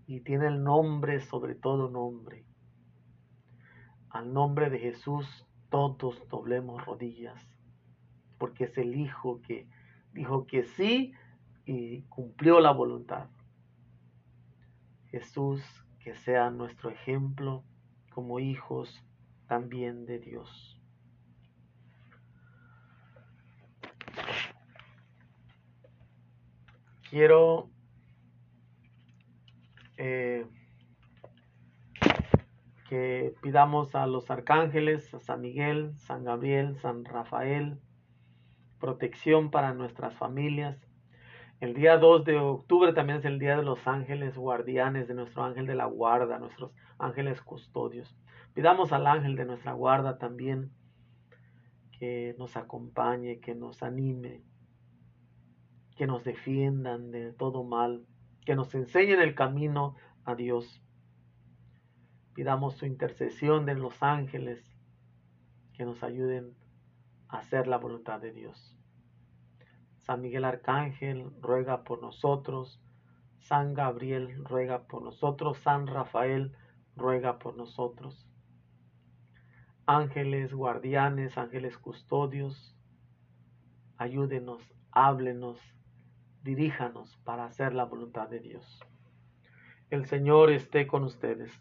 Y 0.05 0.19
tiene 0.21 0.45
el 0.45 0.63
nombre 0.63 1.21
sobre 1.21 1.55
todo 1.55 1.89
nombre. 1.89 2.45
Al 4.09 4.31
nombre 4.31 4.69
de 4.69 4.77
Jesús 4.77 5.25
todos 5.71 6.21
doblemos 6.29 6.86
rodillas, 6.86 7.41
porque 8.38 8.65
es 8.65 8.77
el 8.77 8.93
Hijo 8.93 9.41
que 9.41 9.67
dijo 10.13 10.45
que 10.45 10.65
sí 10.65 11.13
y 11.65 12.03
cumplió 12.03 12.59
la 12.59 12.71
voluntad. 12.71 13.27
Jesús, 15.09 15.63
que 16.05 16.13
sea 16.13 16.51
nuestro 16.51 16.91
ejemplo 16.91 17.63
como 18.11 18.39
hijos 18.39 19.03
también 19.47 20.05
de 20.05 20.19
Dios. 20.19 20.79
Quiero 27.09 27.71
eh, 29.97 30.45
que 32.87 33.33
pidamos 33.41 33.95
a 33.95 34.05
los 34.05 34.29
arcángeles, 34.29 35.11
a 35.15 35.19
San 35.19 35.41
Miguel, 35.41 35.97
San 35.97 36.23
Gabriel, 36.23 36.77
San 36.81 37.03
Rafael, 37.03 37.79
protección 38.79 39.49
para 39.49 39.73
nuestras 39.73 40.13
familias, 40.13 40.84
el 41.66 41.74
día 41.74 41.97
2 41.97 42.26
de 42.26 42.38
octubre 42.38 42.93
también 42.93 43.18
es 43.18 43.26
el 43.26 43.39
día 43.39 43.57
de 43.57 43.63
los 43.63 43.88
ángeles 43.88 44.38
guardianes, 44.38 45.07
de 45.07 45.16
nuestro 45.16 45.43
ángel 45.43 45.66
de 45.66 45.74
la 45.74 45.86
guarda, 45.86 46.38
nuestros 46.38 46.72
ángeles 46.99 47.41
custodios. 47.41 48.16
Pidamos 48.53 48.91
al 48.91 49.07
ángel 49.07 49.36
de 49.36 49.45
nuestra 49.45 49.74
guarda 49.74 50.20
también 50.20 50.72
que 51.97 52.36
nos 52.38 52.55
acompañe, 52.55 53.39
que 53.39 53.55
nos 53.55 53.82
anime, 53.82 54.43
que 55.97 56.05
nos 56.05 56.24
defiendan 56.24 57.09
de 57.09 57.34
todo 57.34 57.63
mal, 57.63 58.05
que 58.45 58.55
nos 58.55 58.76
enseñen 58.76 59.20
el 59.20 59.34
camino 59.34 59.95
a 60.24 60.36
Dios. 60.36 60.84
Pidamos 62.36 62.76
su 62.76 62.86
intercesión 62.86 63.66
de 63.66 63.74
los 63.74 64.03
ángeles 64.03 64.63
que 65.74 65.84
nos 65.84 66.03
ayuden 66.03 66.55
a 67.28 67.39
hacer 67.39 67.66
la 67.66 67.78
voluntad 67.78 68.22
de 68.22 68.34
Dios. 68.34 68.74
San 70.05 70.21
Miguel 70.21 70.45
Arcángel 70.45 71.31
ruega 71.41 71.83
por 71.83 72.01
nosotros. 72.01 72.79
San 73.39 73.73
Gabriel 73.73 74.43
ruega 74.43 74.87
por 74.87 75.01
nosotros. 75.01 75.57
San 75.57 75.87
Rafael 75.87 76.55
ruega 76.95 77.39
por 77.39 77.57
nosotros. 77.57 78.27
Ángeles 79.87 80.53
guardianes, 80.53 81.37
ángeles 81.37 81.77
custodios, 81.77 82.75
ayúdenos, 83.97 84.63
háblenos, 84.91 85.59
diríjanos 86.41 87.17
para 87.23 87.45
hacer 87.45 87.73
la 87.73 87.85
voluntad 87.85 88.29
de 88.29 88.39
Dios. 88.39 88.79
El 89.89 90.05
Señor 90.05 90.51
esté 90.51 90.87
con 90.87 91.03
ustedes. 91.03 91.51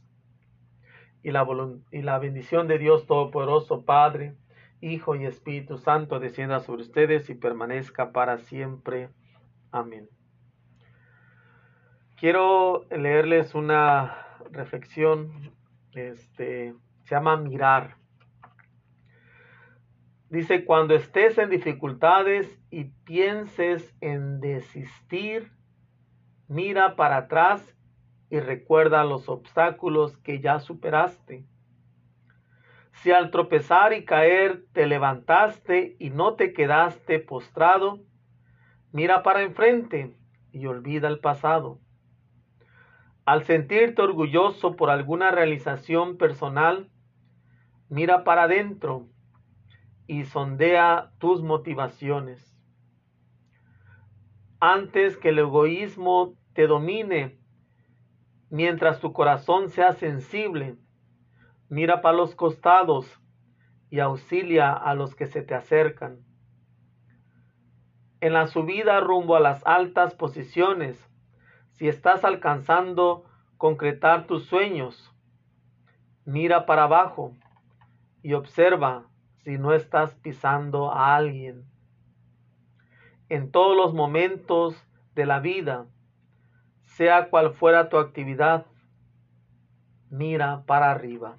Y 1.23 1.31
la, 1.31 2.19
bendición 2.19 2.69
de 2.69 2.79
Dios 2.79 3.07
Todopoderoso, 3.07 3.85
Padre, 3.85 4.37
Hijo 4.85 5.17
y 5.17 5.25
Espíritu 5.25 5.79
Santo 5.79 6.21
descienda 6.21 6.61
sobre 6.61 6.83
ustedes 6.83 7.31
y 7.31 7.35
permanezca 7.35 8.13
para 8.13 8.37
siempre. 8.37 9.09
Amén. 9.71 10.11
Quiero 12.17 12.85
leerles 12.91 13.55
una 13.55 14.39
reflexión, 14.51 15.55
este, 15.95 16.75
se 17.05 17.15
llama 17.15 17.39
mirar. 17.39 17.97
Dice, 20.29 20.67
cuando 20.67 20.95
estés 20.95 21.39
en 21.39 21.49
dificultades 21.49 22.61
y 22.71 22.85
pienses 22.85 23.97
en 24.03 24.41
desistir, 24.41 25.51
mira 26.47 26.95
para 26.95 27.17
atrás 27.17 27.75
y 28.29 28.39
recuerda 28.39 29.03
los 29.05 29.31
obstáculos 29.31 30.19
que 30.19 30.41
ya 30.41 30.59
superaste 30.61 31.47
si 33.03 33.11
al 33.11 33.31
tropezar 33.31 33.93
y 33.93 34.05
caer 34.05 34.65
te 34.73 34.87
levantaste 34.87 35.97
y 35.99 36.11
no 36.11 36.35
te 36.35 36.53
quedaste 36.53 37.19
postrado, 37.19 38.01
mira 38.93 39.23
para 39.23 39.43
enfrente 39.43 40.17
y 40.53 40.67
olvida 40.67 41.09
el 41.09 41.19
pasado. 41.19 41.81
Al 43.27 43.45
sentirte 43.45 44.03
orgulloso 44.03 44.77
por 44.77 44.91
alguna 44.91 45.31
realización 45.31 46.17
personal, 46.17 46.91
mira 47.89 48.23
para 48.23 48.45
adentro 48.45 49.09
y 50.07 50.25
sondea 50.25 51.11
tus 51.19 51.43
motivaciones. 51.43 52.57
Antes 54.61 55.17
que 55.17 55.31
el 55.31 55.41
egoísmo 55.41 56.35
te 56.53 56.67
domine, 56.67 57.39
mientras 58.51 59.01
tu 59.01 59.13
corazón 59.13 59.69
sea 59.69 59.95
sensible, 59.95 60.77
Mira 61.69 62.03
para 62.03 62.17
los 62.17 62.35
costados 62.35 63.21
y 63.91 64.01
auxilia 64.01 64.73
a 64.73 64.95
los 64.95 65.15
que 65.15 65.27
se 65.27 65.43
te 65.43 65.55
acercan. 65.55 66.19
En 68.21 68.33
la 68.33 68.47
subida 68.47 69.01
rumbo 69.01 69.37
a 69.37 69.41
las 69.41 69.65
altas 69.67 70.15
posiciones, 70.15 71.11
si 71.73 71.89
estás 71.89 72.25
alcanzando 72.25 73.25
concretar 73.57 74.27
tus 74.27 74.47
sueños, 74.47 75.13
mira 76.25 76.67
para 76.67 76.85
abajo 76.85 77.37
y 78.23 78.33
observa 78.33 79.07
si 79.45 79.59
no 79.59 79.75
estás 79.75 80.15
pisando 80.15 80.91
a 80.91 81.17
alguien. 81.17 81.65
En 83.29 83.51
todos 83.51 83.77
los 83.77 83.93
momentos 83.95 84.75
de 85.15 85.27
la 85.27 85.41
vida, 85.41 85.87
sea 86.83 87.29
cual 87.29 87.53
fuera 87.53 87.89
tu 87.89 87.99
actividad, 87.99 88.67
mira 90.11 90.65
para 90.67 90.91
arriba. 90.91 91.37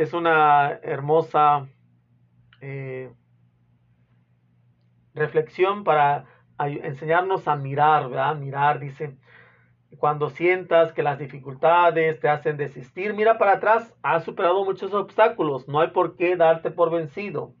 Es 0.00 0.14
una 0.14 0.80
hermosa 0.82 1.68
eh, 2.62 3.12
reflexión 5.12 5.84
para 5.84 6.24
enseñarnos 6.58 7.46
a 7.46 7.54
mirar, 7.56 8.08
¿verdad? 8.08 8.34
Mirar, 8.36 8.80
dice, 8.80 9.18
cuando 9.98 10.30
sientas 10.30 10.94
que 10.94 11.02
las 11.02 11.18
dificultades 11.18 12.18
te 12.18 12.30
hacen 12.30 12.56
desistir, 12.56 13.12
mira 13.12 13.36
para 13.36 13.52
atrás, 13.52 13.94
has 14.02 14.24
superado 14.24 14.64
muchos 14.64 14.94
obstáculos, 14.94 15.68
no 15.68 15.80
hay 15.80 15.88
por 15.88 16.16
qué 16.16 16.34
darte 16.34 16.70
por 16.70 16.90
vencido. 16.90 17.52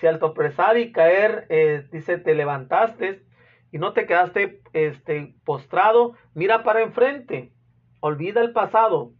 Si 0.00 0.08
al 0.08 0.18
tropezar 0.18 0.76
y 0.76 0.90
caer, 0.90 1.46
eh, 1.50 1.86
dice, 1.92 2.18
te 2.18 2.34
levantaste 2.34 3.22
y 3.70 3.78
no 3.78 3.92
te 3.92 4.06
quedaste 4.06 4.60
este, 4.72 5.36
postrado, 5.44 6.14
mira 6.34 6.64
para 6.64 6.82
enfrente, 6.82 7.52
olvida 8.00 8.40
el 8.40 8.50
pasado. 8.50 9.12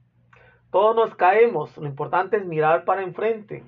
Todos 0.74 0.96
nos 0.96 1.14
caemos, 1.14 1.76
lo 1.78 1.86
importante 1.86 2.36
es 2.36 2.44
mirar 2.44 2.84
para 2.84 3.04
enfrente. 3.04 3.64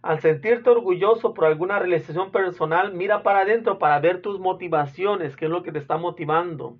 Al 0.00 0.18
sentirte 0.18 0.70
orgulloso 0.70 1.34
por 1.34 1.44
alguna 1.44 1.78
realización 1.78 2.32
personal, 2.32 2.94
mira 2.94 3.22
para 3.22 3.40
adentro 3.40 3.78
para 3.78 4.00
ver 4.00 4.22
tus 4.22 4.40
motivaciones, 4.40 5.36
qué 5.36 5.44
es 5.44 5.50
lo 5.50 5.62
que 5.62 5.72
te 5.72 5.78
está 5.78 5.98
motivando. 5.98 6.78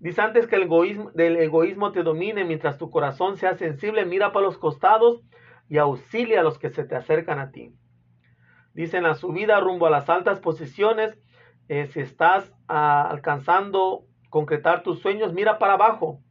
Dice 0.00 0.20
antes 0.22 0.48
que 0.48 0.56
el 0.56 0.64
egoísmo, 0.64 1.12
del 1.12 1.36
egoísmo 1.36 1.92
te 1.92 2.02
domine 2.02 2.44
mientras 2.44 2.78
tu 2.78 2.90
corazón 2.90 3.36
sea 3.36 3.54
sensible, 3.54 4.06
mira 4.06 4.32
para 4.32 4.46
los 4.46 4.58
costados 4.58 5.22
y 5.68 5.78
auxilia 5.78 6.40
a 6.40 6.42
los 6.42 6.58
que 6.58 6.70
se 6.70 6.82
te 6.82 6.96
acercan 6.96 7.38
a 7.38 7.52
ti. 7.52 7.76
Dice 8.74 8.96
en 8.96 9.04
la 9.04 9.14
subida 9.14 9.60
rumbo 9.60 9.86
a 9.86 9.90
las 9.90 10.10
altas 10.10 10.40
posiciones, 10.40 11.16
eh, 11.68 11.86
si 11.86 12.00
estás 12.00 12.52
ah, 12.66 13.06
alcanzando 13.08 14.04
concretar 14.30 14.82
tus 14.82 14.98
sueños, 14.98 15.32
mira 15.32 15.60
para 15.60 15.74
abajo 15.74 16.24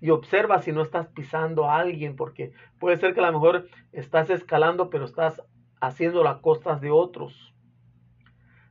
y 0.00 0.10
observa 0.10 0.60
si 0.62 0.72
no 0.72 0.82
estás 0.82 1.06
pisando 1.08 1.68
a 1.68 1.78
alguien, 1.78 2.16
porque 2.16 2.52
puede 2.78 2.96
ser 2.98 3.14
que 3.14 3.20
a 3.20 3.26
lo 3.26 3.32
mejor 3.32 3.68
estás 3.92 4.30
escalando, 4.30 4.90
pero 4.90 5.04
estás 5.04 5.42
haciendo 5.80 6.22
las 6.22 6.38
costas 6.38 6.80
de 6.80 6.90
otros. 6.90 7.54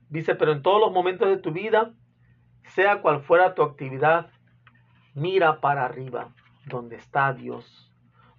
Dice, 0.10 0.36
pero 0.36 0.52
en 0.52 0.62
todos 0.62 0.80
los 0.80 0.92
momentos 0.92 1.28
de 1.28 1.38
tu 1.38 1.52
vida, 1.52 1.94
sea 2.64 3.02
cual 3.02 3.22
fuera 3.22 3.56
tu 3.56 3.64
actividad, 3.64 4.30
mira 5.14 5.62
para 5.62 5.86
arriba, 5.86 6.34
donde 6.66 6.96
está 6.96 7.34
Dios, 7.34 7.92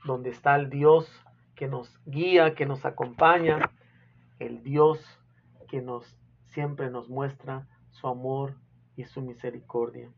donde 0.05 0.31
está 0.31 0.57
el 0.57 0.71
Dios 0.71 1.11
que 1.55 1.69
nos 1.69 1.99
guía, 2.05 2.55
que 2.55 2.67
nos 2.67 2.85
acompaña, 2.85 3.73
el 4.39 4.63
Dios 4.63 5.01
que 5.69 5.81
nos 5.81 6.17
siempre 6.49 6.91
nos 6.91 7.09
muestra 7.09 7.67
su 7.91 8.07
amor 8.07 8.55
y 8.97 9.05
su 9.05 9.23
misericordia. 9.23 10.11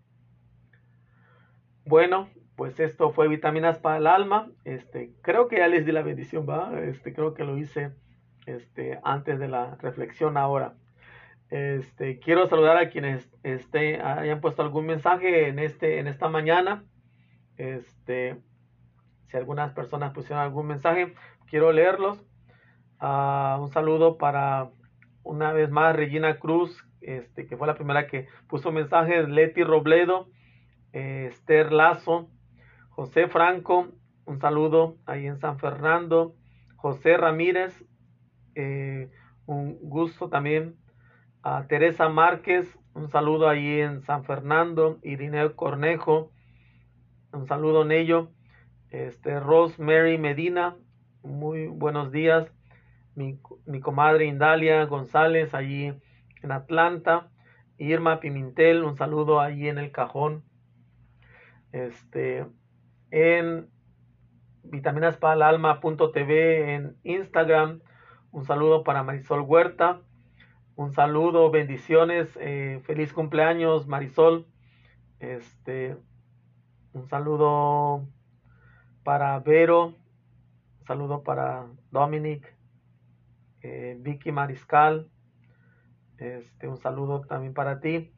Bueno, 1.84 2.28
pues 2.58 2.80
esto 2.80 3.12
fue 3.12 3.28
vitaminas 3.28 3.78
para 3.78 3.98
el 3.98 4.08
alma. 4.08 4.50
Este, 4.64 5.12
creo 5.22 5.46
que 5.46 5.58
ya 5.58 5.68
les 5.68 5.86
di 5.86 5.92
la 5.92 6.02
bendición, 6.02 6.44
va. 6.46 6.72
Este, 6.82 7.14
creo 7.14 7.32
que 7.32 7.44
lo 7.44 7.56
hice 7.56 7.92
este, 8.46 8.98
antes 9.04 9.38
de 9.38 9.46
la 9.46 9.76
reflexión 9.76 10.36
ahora. 10.36 10.74
Este, 11.50 12.18
quiero 12.18 12.48
saludar 12.48 12.76
a 12.76 12.90
quienes 12.90 13.30
este, 13.44 14.02
hayan 14.02 14.40
puesto 14.40 14.62
algún 14.62 14.86
mensaje 14.86 15.46
en, 15.46 15.60
este, 15.60 16.00
en 16.00 16.08
esta 16.08 16.28
mañana. 16.28 16.82
Este, 17.58 18.36
si 19.28 19.36
algunas 19.36 19.72
personas 19.72 20.12
pusieron 20.12 20.42
algún 20.42 20.66
mensaje, 20.66 21.14
quiero 21.46 21.70
leerlos. 21.70 22.18
Uh, 23.00 23.62
un 23.62 23.68
saludo 23.68 24.18
para 24.18 24.68
una 25.22 25.52
vez 25.52 25.70
más 25.70 25.94
Regina 25.94 26.40
Cruz, 26.40 26.84
este, 27.02 27.46
que 27.46 27.56
fue 27.56 27.68
la 27.68 27.76
primera 27.76 28.08
que 28.08 28.26
puso 28.48 28.72
mensaje. 28.72 29.28
Leti 29.28 29.62
Robledo, 29.62 30.28
eh, 30.92 31.28
Esther 31.30 31.72
Lazo, 31.72 32.28
José 32.98 33.28
Franco, 33.28 33.92
un 34.24 34.40
saludo 34.40 34.96
ahí 35.06 35.28
en 35.28 35.38
San 35.38 35.60
Fernando. 35.60 36.34
José 36.74 37.16
Ramírez, 37.16 37.84
eh, 38.56 39.08
un 39.46 39.78
gusto 39.82 40.28
también. 40.28 40.74
A 41.44 41.68
Teresa 41.68 42.08
Márquez, 42.08 42.76
un 42.94 43.08
saludo 43.08 43.48
ahí 43.48 43.82
en 43.82 44.02
San 44.02 44.24
Fernando, 44.24 44.98
Irineo 45.04 45.54
Cornejo, 45.54 46.32
un 47.32 47.46
saludo 47.46 47.82
en 47.82 47.92
ello, 47.92 48.32
este, 48.90 49.38
Rosemary 49.38 50.18
Medina, 50.18 50.74
muy 51.22 51.68
buenos 51.68 52.10
días, 52.10 52.52
mi, 53.14 53.38
mi, 53.64 53.78
comadre 53.78 54.24
Indalia 54.24 54.84
González 54.86 55.54
allí 55.54 55.94
en 56.42 56.50
Atlanta, 56.50 57.30
Irma 57.76 58.18
Pimentel, 58.18 58.82
un 58.82 58.96
saludo 58.96 59.40
ahí 59.40 59.68
en 59.68 59.78
el 59.78 59.92
cajón, 59.92 60.42
este, 61.70 62.44
en 63.10 63.68
vitaminaspalaalma.tv 64.62 66.74
en 66.74 66.96
Instagram, 67.02 67.80
un 68.30 68.44
saludo 68.44 68.84
para 68.84 69.02
Marisol 69.02 69.40
Huerta, 69.40 70.02
un 70.78 70.92
saludo, 70.92 71.50
bendiciones, 71.50 72.38
eh, 72.40 72.80
feliz 72.84 73.12
cumpleaños 73.12 73.88
Marisol. 73.88 74.46
Este, 75.18 75.96
un 76.92 77.08
saludo 77.08 78.06
para 79.02 79.40
Vero, 79.40 79.86
un 79.86 80.86
saludo 80.86 81.24
para 81.24 81.66
Dominic, 81.90 82.54
eh, 83.62 83.96
Vicky 83.98 84.30
Mariscal, 84.30 85.10
este, 86.18 86.68
un 86.68 86.76
saludo 86.76 87.22
también 87.22 87.54
para 87.54 87.80
ti. 87.80 88.12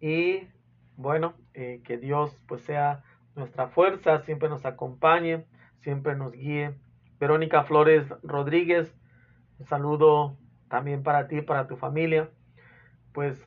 Y 0.00 0.48
bueno, 0.96 1.34
eh, 1.52 1.82
que 1.84 1.98
Dios 1.98 2.42
pues 2.48 2.62
sea 2.62 3.04
nuestra 3.36 3.68
fuerza, 3.68 4.20
siempre 4.22 4.48
nos 4.48 4.64
acompañe, 4.64 5.46
siempre 5.80 6.16
nos 6.16 6.32
guíe. 6.32 6.74
Verónica 7.20 7.62
Flores 7.64 8.08
Rodríguez, 8.22 8.94
un 9.58 9.66
saludo 9.66 10.36
también 10.68 11.02
para 11.02 11.28
ti, 11.28 11.42
para 11.42 11.66
tu 11.66 11.76
familia. 11.76 12.30
Pues 13.12 13.46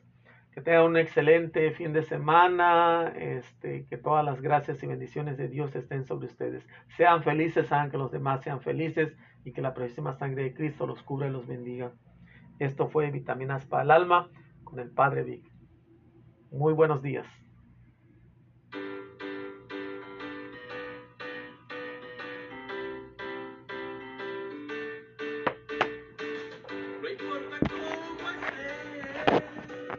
que 0.52 0.60
tenga 0.60 0.84
un 0.84 0.96
excelente 0.96 1.70
fin 1.72 1.92
de 1.92 2.02
semana, 2.02 3.12
este, 3.16 3.86
que 3.86 3.96
todas 3.96 4.24
las 4.24 4.40
gracias 4.40 4.82
y 4.82 4.86
bendiciones 4.86 5.36
de 5.36 5.48
Dios 5.48 5.74
estén 5.76 6.04
sobre 6.04 6.26
ustedes. 6.26 6.66
Sean 6.96 7.22
felices, 7.22 7.70
hagan 7.70 7.90
que 7.90 7.98
los 7.98 8.10
demás 8.10 8.42
sean 8.42 8.60
felices 8.60 9.14
y 9.44 9.52
que 9.52 9.62
la 9.62 9.74
próxima 9.74 10.12
sangre 10.12 10.44
de 10.44 10.54
Cristo 10.54 10.86
los 10.86 11.02
cubra 11.02 11.28
y 11.28 11.30
los 11.30 11.46
bendiga. 11.46 11.92
Esto 12.58 12.88
fue 12.88 13.10
Vitaminas 13.10 13.64
para 13.66 13.84
el 13.84 13.90
Alma 13.90 14.28
con 14.64 14.80
el 14.80 14.90
Padre 14.90 15.22
Vic. 15.22 15.44
Muy 16.50 16.72
buenos 16.72 17.00
días. 17.00 17.39